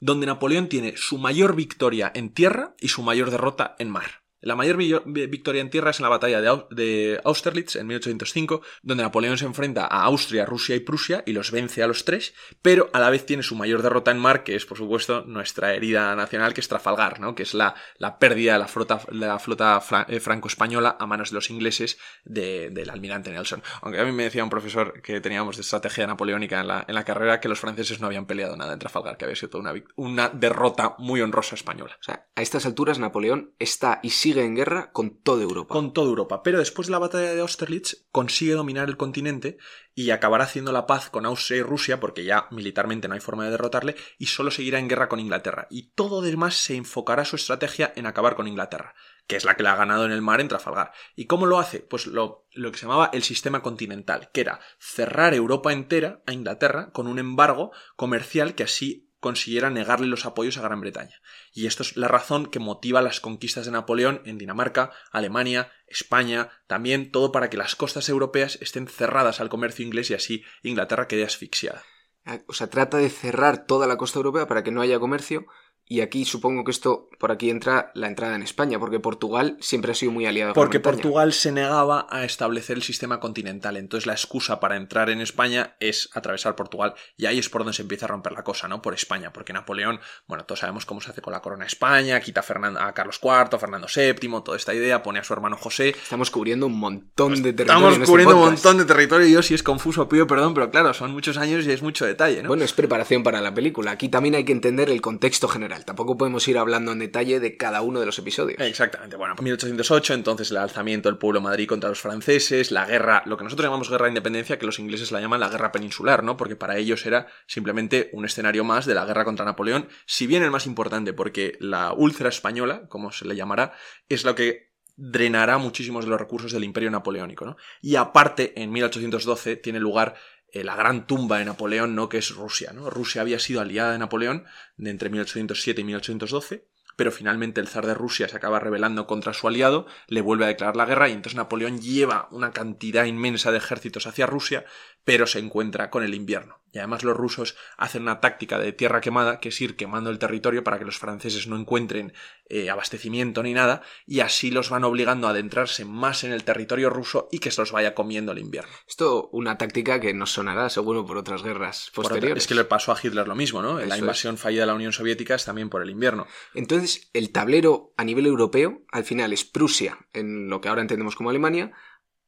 donde 0.00 0.26
Napoleón 0.26 0.68
tiene 0.68 0.96
su 0.96 1.18
mayor 1.18 1.56
victoria 1.56 2.10
en 2.14 2.32
tierra 2.32 2.74
y 2.78 2.88
su 2.88 3.02
mayor 3.02 3.30
derrota 3.30 3.74
en 3.78 3.90
mar. 3.90 4.22
La 4.40 4.54
mayor 4.54 4.76
victoria 4.76 5.60
en 5.60 5.70
tierra 5.70 5.90
es 5.90 5.98
en 5.98 6.04
la 6.04 6.10
batalla 6.10 6.40
de 6.40 7.20
Austerlitz 7.24 7.76
en 7.76 7.86
1805, 7.88 8.62
donde 8.82 9.02
Napoleón 9.02 9.36
se 9.36 9.46
enfrenta 9.46 9.84
a 9.84 10.04
Austria, 10.04 10.46
Rusia 10.46 10.76
y 10.76 10.80
Prusia 10.80 11.24
y 11.26 11.32
los 11.32 11.50
vence 11.50 11.82
a 11.82 11.88
los 11.88 12.04
tres, 12.04 12.34
pero 12.62 12.88
a 12.92 13.00
la 13.00 13.10
vez 13.10 13.26
tiene 13.26 13.42
su 13.42 13.56
mayor 13.56 13.82
derrota 13.82 14.10
en 14.10 14.18
mar, 14.18 14.44
que 14.44 14.54
es 14.54 14.64
por 14.64 14.78
supuesto 14.78 15.24
nuestra 15.26 15.74
herida 15.74 16.14
nacional, 16.14 16.54
que 16.54 16.60
es 16.60 16.68
Trafalgar, 16.68 17.20
¿no? 17.20 17.34
que 17.34 17.42
es 17.42 17.54
la, 17.54 17.74
la 17.96 18.18
pérdida 18.18 18.52
de 18.52 18.58
la 18.60 18.68
flota, 18.68 19.00
la 19.10 19.38
flota 19.38 19.82
eh, 20.08 20.20
franco-española 20.20 20.96
a 21.00 21.06
manos 21.06 21.30
de 21.30 21.34
los 21.34 21.50
ingleses 21.50 21.98
del 22.24 22.90
almirante 22.90 23.30
Nelson. 23.30 23.62
Aunque 23.82 24.00
a 24.00 24.04
mí 24.04 24.12
me 24.12 24.24
decía 24.24 24.44
un 24.44 24.50
profesor 24.50 25.02
que 25.02 25.20
teníamos 25.20 25.56
de 25.56 25.62
estrategia 25.62 26.06
napoleónica 26.06 26.60
en 26.60 26.68
la, 26.68 26.84
en 26.86 26.94
la 26.94 27.04
carrera 27.04 27.40
que 27.40 27.48
los 27.48 27.58
franceses 27.58 28.00
no 28.00 28.06
habían 28.06 28.26
peleado 28.26 28.56
nada 28.56 28.72
en 28.72 28.78
Trafalgar, 28.78 29.16
que 29.16 29.24
había 29.24 29.36
sido 29.36 29.50
toda 29.50 29.72
una, 29.72 29.84
una 29.96 30.28
derrota 30.28 30.94
muy 30.98 31.20
honrosa 31.20 31.54
española. 31.54 31.96
O 32.00 32.04
sea, 32.04 32.26
a 32.34 32.42
estas 32.42 32.66
alturas 32.66 32.98
Napoleón 32.98 33.54
está 33.58 34.00
y 34.02 34.10
sigue 34.28 34.44
en 34.44 34.54
guerra 34.54 34.92
con 34.92 35.22
toda 35.22 35.42
Europa. 35.42 35.72
Con 35.72 35.94
toda 35.94 36.08
Europa. 36.08 36.42
Pero 36.42 36.58
después 36.58 36.88
de 36.88 36.92
la 36.92 36.98
batalla 36.98 37.34
de 37.34 37.40
Austerlitz 37.40 38.06
consigue 38.12 38.52
dominar 38.52 38.88
el 38.88 38.98
continente 38.98 39.56
y 39.94 40.10
acabará 40.10 40.44
haciendo 40.44 40.70
la 40.70 40.86
paz 40.86 41.08
con 41.08 41.24
Austria 41.24 41.58
y 41.58 41.62
Rusia, 41.62 41.98
porque 41.98 42.24
ya 42.24 42.46
militarmente 42.50 43.08
no 43.08 43.14
hay 43.14 43.20
forma 43.20 43.44
de 43.44 43.50
derrotarle, 43.50 43.96
y 44.18 44.26
solo 44.26 44.50
seguirá 44.50 44.78
en 44.78 44.88
guerra 44.88 45.08
con 45.08 45.18
Inglaterra. 45.18 45.66
Y 45.70 45.92
todo 45.94 46.20
demás 46.20 46.56
se 46.56 46.76
enfocará 46.76 47.24
su 47.24 47.36
estrategia 47.36 47.92
en 47.96 48.06
acabar 48.06 48.36
con 48.36 48.46
Inglaterra, 48.46 48.94
que 49.26 49.36
es 49.36 49.44
la 49.44 49.56
que 49.56 49.62
le 49.62 49.70
ha 49.70 49.76
ganado 49.76 50.04
en 50.04 50.12
el 50.12 50.22
mar 50.22 50.42
en 50.42 50.48
Trafalgar. 50.48 50.92
¿Y 51.16 51.24
cómo 51.24 51.46
lo 51.46 51.58
hace? 51.58 51.80
Pues 51.80 52.06
lo, 52.06 52.46
lo 52.52 52.70
que 52.70 52.78
se 52.78 52.84
llamaba 52.84 53.10
el 53.14 53.22
sistema 53.22 53.62
continental, 53.62 54.30
que 54.32 54.42
era 54.42 54.60
cerrar 54.78 55.32
Europa 55.32 55.72
entera 55.72 56.22
a 56.26 56.32
Inglaterra 56.32 56.92
con 56.92 57.06
un 57.06 57.18
embargo 57.18 57.72
comercial 57.96 58.54
que 58.54 58.64
así 58.64 59.07
consiguiera 59.20 59.70
negarle 59.70 60.06
los 60.06 60.26
apoyos 60.26 60.58
a 60.58 60.62
Gran 60.62 60.80
Bretaña. 60.80 61.20
Y 61.52 61.66
esto 61.66 61.82
es 61.82 61.96
la 61.96 62.08
razón 62.08 62.46
que 62.46 62.58
motiva 62.58 63.02
las 63.02 63.20
conquistas 63.20 63.66
de 63.66 63.72
Napoleón 63.72 64.22
en 64.24 64.38
Dinamarca, 64.38 64.92
Alemania, 65.10 65.72
España, 65.86 66.50
también 66.66 67.10
todo 67.10 67.32
para 67.32 67.50
que 67.50 67.56
las 67.56 67.76
costas 67.76 68.08
europeas 68.08 68.58
estén 68.60 68.86
cerradas 68.86 69.40
al 69.40 69.48
comercio 69.48 69.84
inglés 69.84 70.10
y 70.10 70.14
así 70.14 70.44
Inglaterra 70.62 71.08
quede 71.08 71.24
asfixiada. 71.24 71.82
Ah, 72.24 72.40
o 72.46 72.52
sea, 72.52 72.68
trata 72.68 72.98
de 72.98 73.10
cerrar 73.10 73.66
toda 73.66 73.86
la 73.86 73.96
costa 73.96 74.18
europea 74.18 74.46
para 74.46 74.62
que 74.62 74.70
no 74.70 74.82
haya 74.82 75.00
comercio 75.00 75.46
y 75.88 76.02
aquí 76.02 76.24
supongo 76.24 76.64
que 76.64 76.70
esto, 76.70 77.08
por 77.18 77.32
aquí 77.32 77.48
entra 77.48 77.90
la 77.94 78.08
entrada 78.08 78.36
en 78.36 78.42
España, 78.42 78.78
porque 78.78 79.00
Portugal 79.00 79.56
siempre 79.60 79.92
ha 79.92 79.94
sido 79.94 80.12
muy 80.12 80.26
aliado 80.26 80.52
Porque 80.52 80.80
Portugal 80.80 81.32
se 81.32 81.50
negaba 81.50 82.06
a 82.10 82.24
establecer 82.24 82.76
el 82.76 82.82
sistema 82.82 83.20
continental. 83.20 83.76
Entonces 83.76 84.06
la 84.06 84.12
excusa 84.12 84.60
para 84.60 84.76
entrar 84.76 85.08
en 85.08 85.20
España 85.20 85.76
es 85.80 86.10
atravesar 86.12 86.56
Portugal. 86.56 86.94
Y 87.16 87.26
ahí 87.26 87.38
es 87.38 87.48
por 87.48 87.62
donde 87.62 87.72
se 87.72 87.82
empieza 87.82 88.04
a 88.04 88.08
romper 88.08 88.32
la 88.32 88.44
cosa, 88.44 88.68
¿no? 88.68 88.82
Por 88.82 88.94
España. 88.94 89.32
Porque 89.32 89.52
Napoleón, 89.52 90.00
bueno, 90.26 90.44
todos 90.44 90.60
sabemos 90.60 90.84
cómo 90.84 91.00
se 91.00 91.10
hace 91.10 91.22
con 91.22 91.32
la 91.32 91.40
corona 91.40 91.64
de 91.64 91.68
España, 91.68 92.20
quita 92.20 92.40
a, 92.40 92.42
Fernando, 92.42 92.80
a 92.80 92.92
Carlos 92.92 93.18
IV, 93.22 93.58
Fernando 93.58 93.86
VII, 93.94 94.42
toda 94.44 94.56
esta 94.56 94.74
idea, 94.74 95.02
pone 95.02 95.20
a 95.20 95.24
su 95.24 95.32
hermano 95.32 95.56
José. 95.56 95.90
Estamos 95.90 96.30
cubriendo 96.30 96.66
un 96.66 96.78
montón 96.78 97.42
de 97.42 97.52
territorio. 97.54 97.88
Estamos 97.88 98.08
cubriendo 98.08 98.36
un 98.36 98.42
montón 98.42 98.76
de 98.76 98.84
territorio 98.84 99.26
y 99.26 99.32
yo 99.32 99.42
si 99.42 99.54
es 99.54 99.62
confuso 99.62 100.08
pido 100.08 100.26
perdón, 100.26 100.54
pero 100.54 100.70
claro, 100.70 100.92
son 100.92 101.12
muchos 101.12 101.38
años 101.38 101.66
y 101.66 101.72
es 101.72 101.82
mucho 101.82 102.04
detalle, 102.04 102.42
¿no? 102.42 102.48
Bueno, 102.48 102.64
es 102.64 102.72
preparación 102.72 103.22
para 103.22 103.40
la 103.40 103.54
película. 103.54 103.92
Aquí 103.92 104.08
también 104.08 104.34
hay 104.34 104.44
que 104.44 104.52
entender 104.52 104.90
el 104.90 105.00
contexto 105.00 105.48
general. 105.48 105.77
Tampoco 105.84 106.16
podemos 106.16 106.46
ir 106.48 106.58
hablando 106.58 106.92
en 106.92 106.98
detalle 106.98 107.40
de 107.40 107.56
cada 107.56 107.82
uno 107.82 108.00
de 108.00 108.06
los 108.06 108.18
episodios. 108.18 108.60
Exactamente. 108.60 109.16
Bueno, 109.16 109.34
1808, 109.40 110.14
entonces 110.14 110.50
el 110.50 110.58
alzamiento 110.58 111.08
del 111.08 111.18
pueblo 111.18 111.40
Madrid 111.40 111.68
contra 111.68 111.88
los 111.88 112.00
franceses, 112.00 112.70
la 112.70 112.86
guerra, 112.86 113.22
lo 113.26 113.36
que 113.36 113.44
nosotros 113.44 113.64
llamamos 113.64 113.90
guerra 113.90 114.06
de 114.06 114.10
independencia, 114.10 114.58
que 114.58 114.66
los 114.66 114.78
ingleses 114.78 115.12
la 115.12 115.20
llaman 115.20 115.40
la 115.40 115.48
guerra 115.48 115.72
peninsular, 115.72 116.22
¿no? 116.22 116.36
Porque 116.36 116.56
para 116.56 116.76
ellos 116.76 117.04
era 117.06 117.26
simplemente 117.46 118.10
un 118.12 118.24
escenario 118.24 118.64
más 118.64 118.86
de 118.86 118.94
la 118.94 119.04
guerra 119.04 119.24
contra 119.24 119.44
Napoleón, 119.44 119.88
si 120.06 120.26
bien 120.26 120.42
el 120.42 120.50
más 120.50 120.66
importante, 120.66 121.12
porque 121.12 121.56
la 121.60 121.92
úlcera 121.92 122.28
española, 122.28 122.82
como 122.88 123.12
se 123.12 123.26
le 123.26 123.36
llamará, 123.36 123.72
es 124.08 124.24
lo 124.24 124.34
que 124.34 124.68
drenará 124.96 125.58
muchísimos 125.58 126.04
de 126.04 126.10
los 126.10 126.20
recursos 126.20 126.52
del 126.52 126.64
imperio 126.64 126.90
napoleónico, 126.90 127.46
¿no? 127.46 127.56
Y 127.80 127.94
aparte, 127.94 128.60
en 128.60 128.72
1812 128.72 129.56
tiene 129.56 129.78
lugar 129.78 130.16
eh, 130.52 130.64
la 130.64 130.76
gran 130.76 131.06
tumba 131.06 131.38
de 131.38 131.44
Napoleón, 131.44 131.94
¿no? 131.94 132.08
que 132.08 132.18
es 132.18 132.30
Rusia. 132.34 132.72
¿no? 132.72 132.90
Rusia 132.90 133.22
había 133.22 133.38
sido 133.38 133.60
aliada 133.60 133.92
de 133.92 133.98
Napoleón 133.98 134.44
de 134.76 134.90
entre 134.90 135.10
1807 135.10 135.80
y 135.80 135.84
1812, 135.84 136.68
pero 136.96 137.12
finalmente 137.12 137.60
el 137.60 137.68
zar 137.68 137.86
de 137.86 137.94
Rusia 137.94 138.28
se 138.28 138.36
acaba 138.36 138.58
rebelando 138.58 139.06
contra 139.06 139.32
su 139.32 139.46
aliado, 139.46 139.86
le 140.08 140.20
vuelve 140.20 140.46
a 140.46 140.48
declarar 140.48 140.74
la 140.74 140.84
guerra 140.86 141.08
y 141.08 141.12
entonces 141.12 141.36
Napoleón 141.36 141.80
lleva 141.80 142.28
una 142.32 142.50
cantidad 142.52 143.04
inmensa 143.04 143.52
de 143.52 143.58
ejércitos 143.58 144.06
hacia 144.06 144.26
Rusia, 144.26 144.64
pero 145.04 145.26
se 145.26 145.38
encuentra 145.38 145.90
con 145.90 146.02
el 146.04 146.14
invierno. 146.14 146.56
Y 146.70 146.78
además 146.78 147.02
los 147.02 147.16
rusos 147.16 147.56
hacen 147.78 148.02
una 148.02 148.20
táctica 148.20 148.58
de 148.58 148.72
tierra 148.74 149.00
quemada, 149.00 149.40
que 149.40 149.48
es 149.48 149.60
ir 149.62 149.74
quemando 149.74 150.10
el 150.10 150.18
territorio 150.18 150.62
para 150.62 150.78
que 150.78 150.84
los 150.84 150.98
franceses 150.98 151.46
no 151.46 151.56
encuentren 151.56 152.12
eh, 152.50 152.68
abastecimiento 152.68 153.42
ni 153.42 153.54
nada, 153.54 153.80
y 154.06 154.20
así 154.20 154.50
los 154.50 154.68
van 154.68 154.84
obligando 154.84 155.26
a 155.26 155.30
adentrarse 155.30 155.86
más 155.86 156.24
en 156.24 156.32
el 156.32 156.44
territorio 156.44 156.90
ruso 156.90 157.26
y 157.32 157.38
que 157.38 157.50
se 157.50 157.62
los 157.62 157.72
vaya 157.72 157.94
comiendo 157.94 158.32
el 158.32 158.38
invierno. 158.38 158.70
Esto, 158.86 159.30
una 159.32 159.56
táctica 159.56 159.98
que 159.98 160.12
nos 160.12 160.30
sonará 160.32 160.68
seguro 160.68 161.06
por 161.06 161.16
otras 161.16 161.42
guerras 161.42 161.88
otra- 161.88 162.02
posteriores. 162.02 162.44
es 162.44 162.46
que 162.46 162.54
le 162.54 162.64
pasó 162.64 162.92
a 162.92 162.98
Hitler 163.02 163.26
lo 163.26 163.34
mismo, 163.34 163.62
¿no? 163.62 163.78
Eso 163.78 163.88
la 163.88 163.94
es. 163.94 164.00
invasión 164.02 164.36
fallida 164.36 164.62
de 164.62 164.66
la 164.66 164.74
Unión 164.74 164.92
Soviética 164.92 165.36
es 165.36 165.46
también 165.46 165.70
por 165.70 165.82
el 165.82 165.88
invierno. 165.88 166.26
Entonces, 166.52 167.08
el 167.14 167.32
tablero 167.32 167.94
a 167.96 168.04
nivel 168.04 168.26
europeo, 168.26 168.82
al 168.92 169.04
final, 169.04 169.32
es 169.32 169.44
Prusia, 169.46 169.98
en 170.12 170.50
lo 170.50 170.60
que 170.60 170.68
ahora 170.68 170.82
entendemos 170.82 171.16
como 171.16 171.30
Alemania, 171.30 171.72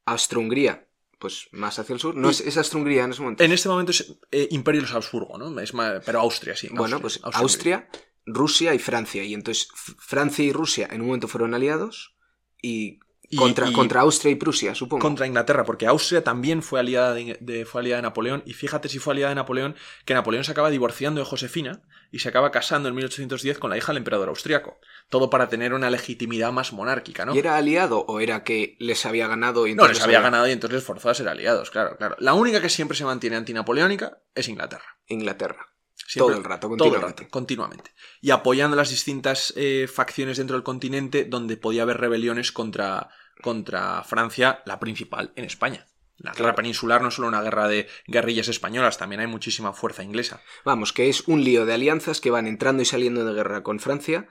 Austro-Hungría, 0.05 0.87
pues 1.21 1.47
más 1.51 1.79
hacia 1.79 1.93
el 1.93 1.99
sur. 1.99 2.15
No 2.15 2.29
es, 2.29 2.41
es 2.41 2.57
Austro-Hungría 2.57 3.05
en 3.05 3.11
ese 3.11 3.21
momento. 3.21 3.43
En 3.43 3.51
este 3.53 3.69
momento 3.69 3.91
es 3.91 4.17
eh, 4.31 4.47
Imperio 4.51 4.81
de 4.81 4.87
los 4.87 4.95
Habsburgo, 4.95 5.37
¿no? 5.37 5.57
Es 5.61 5.73
más- 5.73 6.03
pero 6.05 6.19
Austria, 6.19 6.57
sí. 6.57 6.67
bueno, 6.71 6.99
pues 6.99 7.21
Austria, 7.23 7.87
Rusia 8.25 8.73
y 8.73 8.79
Francia. 8.79 9.23
Y 9.23 9.33
entonces 9.33 9.69
Francia 9.99 10.43
y 10.43 10.51
Rusia 10.51 10.89
en 10.91 10.99
un 11.01 11.07
momento 11.07 11.29
fueron 11.29 11.53
aliados 11.53 12.15
y, 12.61 12.99
Y- 13.31 13.37
contra, 13.37 13.67
y- 13.69 13.73
contra 13.73 14.01
Austria 14.01 14.31
y 14.31 14.35
Prusia, 14.35 14.75
supongo. 14.75 15.01
contra 15.01 15.25
Inglaterra, 15.25 15.63
porque 15.63 15.87
Austria 15.87 16.23
también 16.23 16.61
fue 16.61 16.79
aliada 16.79 17.13
de, 17.13 17.37
de- 17.39 17.65
fue 17.65 17.81
aliada 17.81 17.97
de 17.97 18.01
Napoleón, 18.03 18.43
y 18.45 18.53
fíjate 18.53 18.89
si 18.89 18.99
fue 18.99 19.13
aliada 19.13 19.29
de 19.29 19.35
Napoleón, 19.35 19.75
que 20.05 20.13
Napoleón 20.13 20.43
se 20.43 20.51
acaba 20.51 20.69
divorciando 20.69 21.21
de 21.21 21.25
Josefina 21.25 21.81
y 22.11 22.19
se 22.19 22.27
acaba 22.29 22.51
casando 22.51 22.89
en 22.89 22.95
1810 22.95 23.57
con 23.57 23.69
la 23.69 23.77
hija 23.77 23.87
del 23.93 23.97
emperador 23.97 24.29
austriaco. 24.29 24.79
Todo 25.09 25.29
para 25.29 25.47
tener 25.49 25.73
una 25.73 25.89
legitimidad 25.89 26.51
más 26.51 26.73
monárquica, 26.73 27.25
¿no? 27.25 27.33
¿Y 27.33 27.39
era 27.39 27.55
aliado 27.55 27.99
o 28.07 28.19
era 28.19 28.43
que 28.43 28.75
les 28.79 29.05
había 29.05 29.27
ganado 29.27 29.65
y 29.65 29.69
No, 29.69 29.83
entonces 29.83 29.97
les 29.97 30.03
había 30.05 30.19
ganado 30.21 30.47
y 30.47 30.51
entonces 30.51 30.75
les 30.75 30.83
forzó 30.83 31.09
a 31.09 31.13
ser 31.13 31.27
aliados, 31.29 31.71
claro, 31.71 31.95
claro. 31.97 32.15
La 32.19 32.33
única 32.33 32.61
que 32.61 32.69
siempre 32.69 32.97
se 32.97 33.05
mantiene 33.05 33.37
antinapoleónica 33.37 34.19
es 34.35 34.49
Inglaterra. 34.49 34.83
Inglaterra. 35.07 35.67
Siempre- 35.95 36.33
Todo 36.33 36.37
el 36.39 36.43
rato, 36.43 36.67
todo 36.67 36.73
el 36.73 36.79
continuamente. 36.79 37.23
rato, 37.23 37.31
continuamente. 37.31 37.91
Y 38.19 38.31
apoyando 38.31 38.75
las 38.75 38.89
distintas 38.89 39.53
eh, 39.55 39.87
facciones 39.93 40.37
dentro 40.37 40.57
del 40.57 40.63
continente 40.63 41.23
donde 41.23 41.55
podía 41.55 41.83
haber 41.83 41.97
rebeliones 42.01 42.51
contra, 42.51 43.09
contra 43.41 44.03
Francia, 44.03 44.61
la 44.65 44.79
principal 44.79 45.33
en 45.35 45.45
España. 45.45 45.87
La 46.17 46.33
guerra 46.33 46.53
peninsular 46.53 47.01
no 47.01 47.07
es 47.07 47.15
solo 47.15 47.27
una 47.27 47.41
guerra 47.41 47.67
de 47.67 47.87
guerrillas 48.05 48.47
españolas, 48.47 48.97
también 48.97 49.21
hay 49.21 49.27
muchísima 49.27 49.73
fuerza 49.73 50.03
inglesa. 50.03 50.41
Vamos, 50.63 50.93
que 50.93 51.09
es 51.09 51.27
un 51.27 51.43
lío 51.43 51.65
de 51.65 51.73
alianzas 51.73 52.21
que 52.21 52.29
van 52.29 52.45
entrando 52.45 52.83
y 52.83 52.85
saliendo 52.85 53.25
de 53.25 53.33
guerra 53.33 53.63
con 53.63 53.79
Francia, 53.79 54.29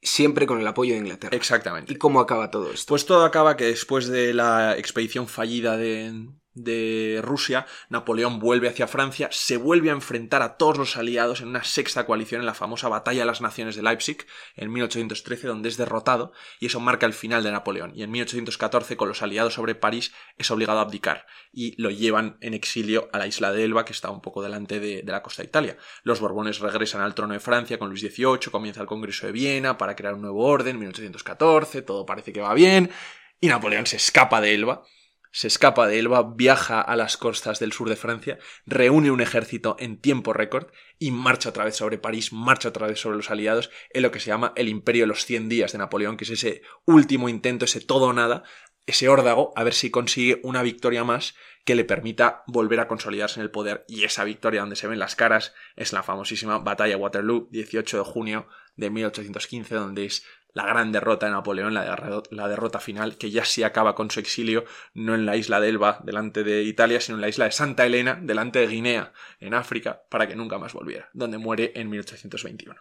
siempre 0.00 0.46
con 0.46 0.60
el 0.60 0.66
apoyo 0.66 0.94
de 0.94 1.00
Inglaterra. 1.00 1.36
Exactamente. 1.36 1.92
¿Y 1.92 1.96
cómo 1.96 2.20
acaba 2.20 2.50
todo 2.50 2.72
esto? 2.72 2.88
Pues 2.88 3.04
todo 3.04 3.24
acaba 3.24 3.56
que 3.56 3.64
después 3.64 4.06
de 4.06 4.32
la 4.32 4.78
expedición 4.78 5.28
fallida 5.28 5.76
de, 5.76 6.26
de 6.56 7.20
Rusia, 7.22 7.66
Napoleón 7.90 8.40
vuelve 8.40 8.68
hacia 8.68 8.88
Francia, 8.88 9.28
se 9.30 9.56
vuelve 9.56 9.90
a 9.90 9.92
enfrentar 9.92 10.42
a 10.42 10.56
todos 10.56 10.78
los 10.78 10.96
aliados 10.96 11.40
en 11.40 11.48
una 11.48 11.62
sexta 11.62 12.06
coalición 12.06 12.40
en 12.40 12.46
la 12.46 12.54
famosa 12.54 12.88
Batalla 12.88 13.20
de 13.20 13.26
las 13.26 13.40
Naciones 13.40 13.76
de 13.76 13.82
Leipzig 13.82 14.26
en 14.56 14.72
1813, 14.72 15.46
donde 15.46 15.68
es 15.68 15.76
derrotado, 15.76 16.32
y 16.58 16.66
eso 16.66 16.80
marca 16.80 17.06
el 17.06 17.12
final 17.12 17.44
de 17.44 17.52
Napoleón. 17.52 17.92
Y 17.94 18.02
en 18.02 18.10
1814, 18.10 18.96
con 18.96 19.08
los 19.08 19.22
aliados 19.22 19.54
sobre 19.54 19.74
París, 19.74 20.12
es 20.38 20.50
obligado 20.50 20.80
a 20.80 20.82
abdicar 20.82 21.26
y 21.52 21.80
lo 21.80 21.90
llevan 21.90 22.38
en 22.40 22.54
exilio 22.54 23.08
a 23.12 23.18
la 23.18 23.26
isla 23.26 23.52
de 23.52 23.64
Elba, 23.64 23.84
que 23.84 23.92
está 23.92 24.10
un 24.10 24.20
poco 24.20 24.42
delante 24.42 24.80
de, 24.80 25.02
la 25.06 25.22
costa 25.22 25.42
de 25.42 25.48
Italia. 25.48 25.76
Los 26.02 26.20
Borbones 26.20 26.60
regresan 26.60 27.02
al 27.02 27.14
trono 27.14 27.34
de 27.34 27.40
Francia 27.40 27.78
con 27.78 27.88
Luis 27.88 28.00
XVIII, 28.00 28.50
comienza 28.50 28.80
el 28.80 28.86
Congreso 28.86 29.26
de 29.26 29.32
Viena 29.32 29.78
para 29.78 29.94
crear 29.94 30.14
un 30.14 30.22
nuevo 30.22 30.44
orden, 30.44 30.78
1814, 30.78 31.82
todo 31.82 32.06
parece 32.06 32.32
que 32.32 32.40
va 32.40 32.54
bien, 32.54 32.90
y 33.40 33.48
Napoleón 33.48 33.86
se 33.86 33.96
escapa 33.96 34.40
de 34.40 34.54
Elba, 34.54 34.82
se 35.32 35.48
escapa 35.48 35.86
de 35.86 35.98
Elba, 35.98 36.34
viaja 36.34 36.80
a 36.80 36.96
las 36.96 37.16
costas 37.16 37.58
del 37.58 37.72
sur 37.72 37.88
de 37.88 37.96
Francia, 37.96 38.38
reúne 38.64 39.10
un 39.10 39.20
ejército 39.20 39.76
en 39.78 40.00
tiempo 40.00 40.32
récord 40.32 40.68
y 40.98 41.10
marcha 41.10 41.50
otra 41.50 41.64
vez 41.64 41.76
sobre 41.76 41.98
París, 41.98 42.32
marcha 42.32 42.68
otra 42.68 42.86
vez 42.86 43.00
sobre 43.00 43.16
los 43.16 43.30
aliados 43.30 43.70
en 43.90 44.02
lo 44.02 44.10
que 44.10 44.20
se 44.20 44.28
llama 44.28 44.52
el 44.56 44.68
Imperio 44.68 45.02
de 45.02 45.08
los 45.08 45.24
100 45.24 45.48
días 45.48 45.72
de 45.72 45.78
Napoleón, 45.78 46.16
que 46.16 46.24
es 46.24 46.30
ese 46.30 46.62
último 46.84 47.28
intento, 47.28 47.64
ese 47.64 47.80
todo 47.80 48.06
o 48.06 48.12
nada, 48.12 48.44
ese 48.86 49.08
órdago, 49.08 49.52
a 49.56 49.64
ver 49.64 49.74
si 49.74 49.90
consigue 49.90 50.40
una 50.44 50.62
victoria 50.62 51.04
más 51.04 51.34
que 51.64 51.74
le 51.74 51.84
permita 51.84 52.44
volver 52.46 52.78
a 52.78 52.86
consolidarse 52.86 53.40
en 53.40 53.44
el 53.44 53.50
poder. 53.50 53.84
Y 53.88 54.04
esa 54.04 54.22
victoria 54.22 54.60
donde 54.60 54.76
se 54.76 54.86
ven 54.86 55.00
las 55.00 55.16
caras 55.16 55.52
es 55.74 55.92
la 55.92 56.04
famosísima 56.04 56.58
batalla 56.58 56.96
Waterloo, 56.96 57.48
18 57.50 57.98
de 57.98 58.04
junio 58.04 58.48
de 58.76 58.90
1815, 58.90 59.74
donde 59.74 60.04
es 60.04 60.24
la 60.56 60.64
gran 60.64 60.90
derrota 60.90 61.26
de 61.26 61.32
Napoleón, 61.32 61.74
la, 61.74 61.84
derro- 61.84 62.22
la 62.30 62.48
derrota 62.48 62.80
final, 62.80 63.18
que 63.18 63.30
ya 63.30 63.44
sí 63.44 63.62
acaba 63.62 63.94
con 63.94 64.10
su 64.10 64.20
exilio, 64.20 64.64
no 64.94 65.14
en 65.14 65.26
la 65.26 65.36
isla 65.36 65.60
de 65.60 65.68
Elba, 65.68 66.00
delante 66.02 66.44
de 66.44 66.62
Italia, 66.62 66.98
sino 66.98 67.16
en 67.18 67.20
la 67.20 67.28
isla 67.28 67.44
de 67.44 67.52
Santa 67.52 67.84
Elena, 67.84 68.18
delante 68.22 68.60
de 68.60 68.66
Guinea, 68.66 69.12
en 69.38 69.52
África, 69.52 70.00
para 70.08 70.26
que 70.26 70.34
nunca 70.34 70.56
más 70.58 70.72
volviera, 70.72 71.10
donde 71.12 71.36
muere 71.36 71.72
en 71.74 71.90
1821. 71.90 72.74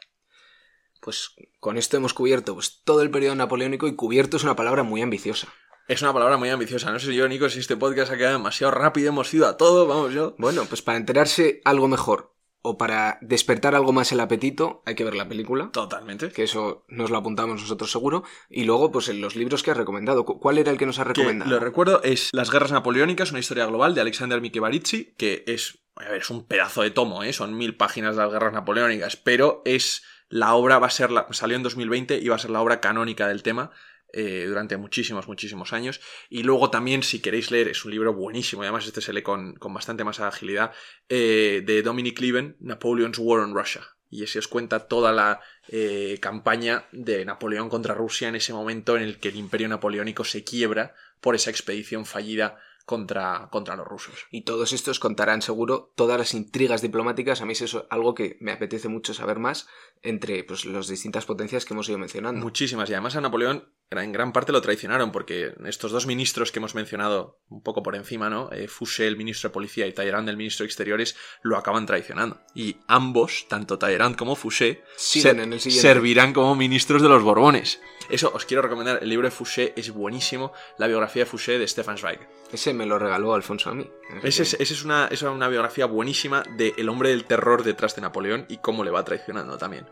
Pues 1.02 1.36
con 1.60 1.78
esto 1.78 1.98
hemos 1.98 2.14
cubierto 2.14 2.54
pues, 2.54 2.82
todo 2.86 3.02
el 3.02 3.12
periodo 3.12 3.36
napoleónico 3.36 3.88
y 3.90 3.96
cubierto 3.98 4.38
es 4.38 4.44
una 4.46 4.56
palabra 4.56 4.84
muy 4.84 5.02
ambiciosa. 5.02 5.50
Es 5.90 6.02
una 6.02 6.14
palabra 6.14 6.38
muy 6.38 6.50
ambiciosa. 6.50 6.92
No 6.94 7.00
sé 7.00 7.14
yo, 7.14 7.28
Nico, 7.28 7.50
si 7.50 7.60
este 7.60 7.76
podcast 7.76 8.12
ha 8.12 8.18
quedado 8.18 8.38
demasiado 8.38 8.72
rápido, 8.72 9.10
hemos 9.10 9.34
ido 9.34 9.48
a 9.48 9.58
todo, 9.58 9.86
vamos 9.86 10.14
yo. 10.14 10.34
Bueno, 10.40 10.64
pues 10.70 10.82
para 10.82 10.98
enterarse 10.98 11.62
algo 11.66 11.90
mejor 11.90 12.35
o 12.66 12.78
para 12.78 13.18
despertar 13.22 13.76
algo 13.76 13.94
más 13.94 14.12
el 14.12 14.20
apetito 14.20 14.82
hay 14.86 14.96
que 14.96 15.04
ver 15.04 15.16
la 15.16 15.28
película, 15.28 15.70
Totalmente. 15.72 16.30
que 16.32 16.44
eso 16.44 16.86
nos 16.90 17.10
lo 17.10 17.18
apuntamos 17.18 17.62
nosotros 17.62 17.92
seguro, 17.92 18.24
y 18.50 18.64
luego 18.64 18.92
pues 18.92 19.08
en 19.10 19.22
los 19.22 19.36
libros 19.36 19.64
que 19.64 19.72
has 19.72 19.78
recomendado. 19.78 20.26
¿Cu- 20.26 20.40
¿Cuál 20.40 20.58
era 20.58 20.72
el 20.72 20.78
que 20.78 20.86
nos 20.86 21.00
has 21.00 21.06
que 21.08 21.14
recomendado? 21.14 21.52
lo 21.52 21.60
recuerdo 21.60 22.02
es 22.04 22.30
Las 22.34 22.52
guerras 22.52 22.72
napoleónicas, 22.72 23.32
una 23.32 23.40
historia 23.40 23.66
global 23.66 23.96
de 23.96 24.02
Alexander 24.02 24.42
Mikevaritsi, 24.42 25.14
que 25.18 25.44
es, 25.48 25.80
a 25.96 26.04
ver, 26.10 26.22
es 26.22 26.30
un 26.30 26.46
pedazo 26.46 26.82
de 26.82 26.92
tomo, 26.92 27.24
¿eh? 27.24 27.34
son 27.34 27.56
mil 27.58 27.76
páginas 27.76 28.16
de 28.16 28.24
las 28.24 28.32
guerras 28.32 28.54
napoleónicas, 28.54 29.16
pero 29.16 29.62
es 29.66 30.04
la 30.28 30.56
obra, 30.56 30.80
va 30.80 30.88
a 30.88 30.92
ser 30.92 31.12
la, 31.12 31.28
salió 31.32 31.56
en 31.56 31.64
2020 31.64 32.18
y 32.18 32.28
va 32.30 32.36
a 32.36 32.40
ser 32.40 32.50
la 32.52 32.62
obra 32.62 32.82
canónica 32.82 33.28
del 33.28 33.44
tema. 33.44 33.72
Eh, 34.18 34.46
durante 34.48 34.78
muchísimos, 34.78 35.28
muchísimos 35.28 35.74
años. 35.74 36.00
Y 36.30 36.44
luego 36.44 36.70
también, 36.70 37.04
si 37.04 37.20
queréis 37.20 37.52
leer, 37.52 37.68
es 37.68 37.84
un 37.84 37.92
libro 37.92 38.14
buenísimo, 38.14 38.64
y 38.64 38.66
además 38.66 38.88
este 38.88 39.02
se 39.02 39.12
lee 39.12 39.22
con, 39.22 39.56
con 39.56 39.74
bastante 39.74 40.06
más 40.06 40.22
agilidad, 40.22 40.72
eh, 41.10 41.62
de 41.66 41.84
Dominic 41.84 42.18
Lieven, 42.22 42.56
Napoleon's 42.62 43.20
War 43.20 43.42
on 43.42 43.54
Russia. 43.54 43.82
Y 44.10 44.24
ese 44.24 44.40
os 44.40 44.48
cuenta 44.48 44.88
toda 44.88 45.12
la 45.12 45.42
eh, 45.68 46.18
campaña 46.22 46.86
de 46.94 47.26
Napoleón 47.26 47.68
contra 47.68 47.94
Rusia 47.94 48.30
en 48.30 48.36
ese 48.36 48.54
momento 48.54 48.96
en 48.96 49.04
el 49.04 49.20
que 49.20 49.28
el 49.28 49.36
imperio 49.36 49.68
napoleónico 49.68 50.24
se 50.24 50.46
quiebra 50.46 50.96
por 51.20 51.36
esa 51.36 51.50
expedición 51.50 52.06
fallida 52.06 52.58
contra, 52.86 53.50
contra 53.52 53.76
los 53.76 53.88
rusos. 53.88 54.28
Y 54.32 54.44
todos 54.44 54.72
estos 54.72 55.00
contarán 55.00 55.42
seguro 55.42 55.92
todas 55.96 56.18
las 56.18 56.34
intrigas 56.34 56.82
diplomáticas. 56.82 57.42
A 57.42 57.46
mí 57.46 57.54
es 57.54 57.62
eso 57.62 57.88
algo 57.90 58.16
que 58.16 58.38
me 58.40 58.52
apetece 58.52 58.88
mucho 58.88 59.14
saber 59.14 59.40
más 59.40 59.68
entre 60.02 60.44
pues, 60.44 60.66
las 60.66 60.88
distintas 60.88 61.26
potencias 61.26 61.66
que 61.66 61.74
hemos 61.74 61.90
ido 61.90 61.98
mencionando. 61.98 62.42
Muchísimas. 62.42 62.90
Y 62.90 62.94
además 62.94 63.16
a 63.16 63.22
Napoleón 63.22 63.68
en 63.92 64.12
gran 64.12 64.34
parte 64.34 64.52
lo 64.52 64.62
traicionaron 64.62 65.12
porque 65.12 65.54
estos 65.66 65.92
dos 65.92 66.06
ministros 66.08 66.52
que 66.52 66.60
hemos 66.60 66.76
mencionado 66.76 67.40
un 67.50 67.62
poco 67.64 67.82
por 67.84 67.96
encima, 67.96 68.30
¿no? 68.30 68.50
Eh, 68.52 68.68
Fouché, 68.68 69.08
el 69.08 69.16
ministro 69.16 69.50
de 69.50 69.54
Policía, 69.54 69.88
y 69.88 69.94
Talleyrand, 69.94 70.28
el 70.28 70.38
ministro 70.38 70.64
de 70.64 70.68
Exteriores, 70.68 71.16
lo 71.44 71.56
acaban 71.56 71.86
traicionando. 71.86 72.42
Y 72.54 72.78
ambos, 72.88 73.46
tanto 73.48 73.78
Talleyrand 73.78 74.16
como 74.18 74.36
Fouché, 74.36 74.84
Siguen 74.98 75.36
ser- 75.36 75.44
en 75.44 75.54
el 75.54 75.60
siguiente. 75.62 75.88
servirán 75.88 76.34
como 76.34 76.56
ministros 76.56 77.02
de 77.02 77.10
los 77.10 77.24
Borbones. 77.24 77.80
Eso 78.10 78.32
os 78.34 78.46
quiero 78.46 78.62
recomendar. 78.64 79.00
El 79.02 79.10
libro 79.10 79.28
de 79.28 79.32
Fouché 79.32 79.74
es 79.78 79.90
buenísimo. 79.92 80.52
La 80.78 80.88
biografía 80.88 81.24
de 81.24 81.30
Fouché 81.30 81.58
de 81.58 81.68
Stefan 81.68 81.98
Zweig. 81.98 82.20
Ese 82.52 82.74
me 82.74 82.86
lo 82.86 83.00
regaló 83.00 83.34
Alfonso 83.34 83.70
a 83.70 83.76
mí. 83.76 83.90
Esa 84.24 84.44
es, 84.44 84.54
es 84.60 84.84
una, 84.84 85.08
es 85.08 85.22
una 85.22 85.48
biografía 85.48 85.86
buenísima 85.86 86.44
de 86.58 86.74
el 86.78 86.90
hombre 86.90 87.10
del 87.10 87.26
terror 87.26 87.64
detrás 87.64 87.96
de 87.96 88.02
Napoleón 88.02 88.46
y 88.50 88.58
cómo 88.58 88.84
le 88.84 88.92
va 88.92 89.04
traicionando 89.06 89.58
también. 89.58 89.88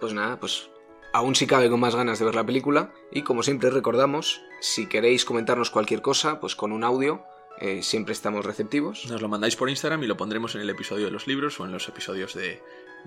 Pues 0.00 0.12
nada, 0.12 0.38
pues 0.38 0.68
aún 1.12 1.34
si 1.34 1.46
cabe 1.46 1.70
con 1.70 1.80
más 1.80 1.94
ganas 1.94 2.18
de 2.18 2.24
ver 2.24 2.34
la 2.34 2.44
película. 2.46 2.92
Y 3.10 3.22
como 3.22 3.42
siempre 3.42 3.70
recordamos, 3.70 4.42
si 4.60 4.86
queréis 4.86 5.24
comentarnos 5.24 5.70
cualquier 5.70 6.02
cosa, 6.02 6.40
pues 6.40 6.54
con 6.56 6.72
un 6.72 6.84
audio, 6.84 7.22
eh, 7.60 7.82
siempre 7.82 8.12
estamos 8.12 8.44
receptivos. 8.44 9.06
Nos 9.10 9.20
lo 9.22 9.28
mandáis 9.28 9.56
por 9.56 9.68
Instagram 9.70 10.02
y 10.04 10.06
lo 10.06 10.16
pondremos 10.16 10.54
en 10.54 10.60
el 10.60 10.70
episodio 10.70 11.06
de 11.06 11.10
los 11.10 11.26
libros 11.26 11.58
o 11.60 11.64
en 11.64 11.72
los 11.72 11.88
episodios 11.88 12.34
de, 12.34 12.62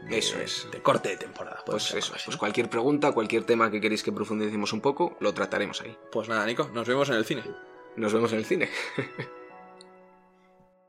de- 0.10 0.18
Eso 0.18 0.40
es. 0.40 0.68
de 0.72 0.82
corte 0.82 1.10
de 1.10 1.18
temporada. 1.18 1.64
Pues 1.66 1.94
eso, 1.94 2.14
así, 2.16 2.26
pues 2.26 2.36
¿no? 2.36 2.40
cualquier 2.40 2.70
pregunta, 2.70 3.12
cualquier 3.14 3.44
tema 3.46 3.72
que 3.72 3.80
queréis 3.82 4.04
que 4.04 4.12
profundicemos 4.12 4.74
un 4.74 4.82
poco, 4.82 5.16
lo 5.20 5.34
trataremos 5.34 5.82
ahí. 5.82 5.96
Pues 6.12 6.28
nada, 6.28 6.46
Nico, 6.46 6.70
nos 6.74 6.88
vemos 6.88 7.10
en 7.10 7.16
el 7.16 7.26
cine. 7.26 7.44
Nos 7.96 8.14
vemos 8.14 8.32
en 8.34 8.40
el 8.40 8.46
cine. 8.46 8.70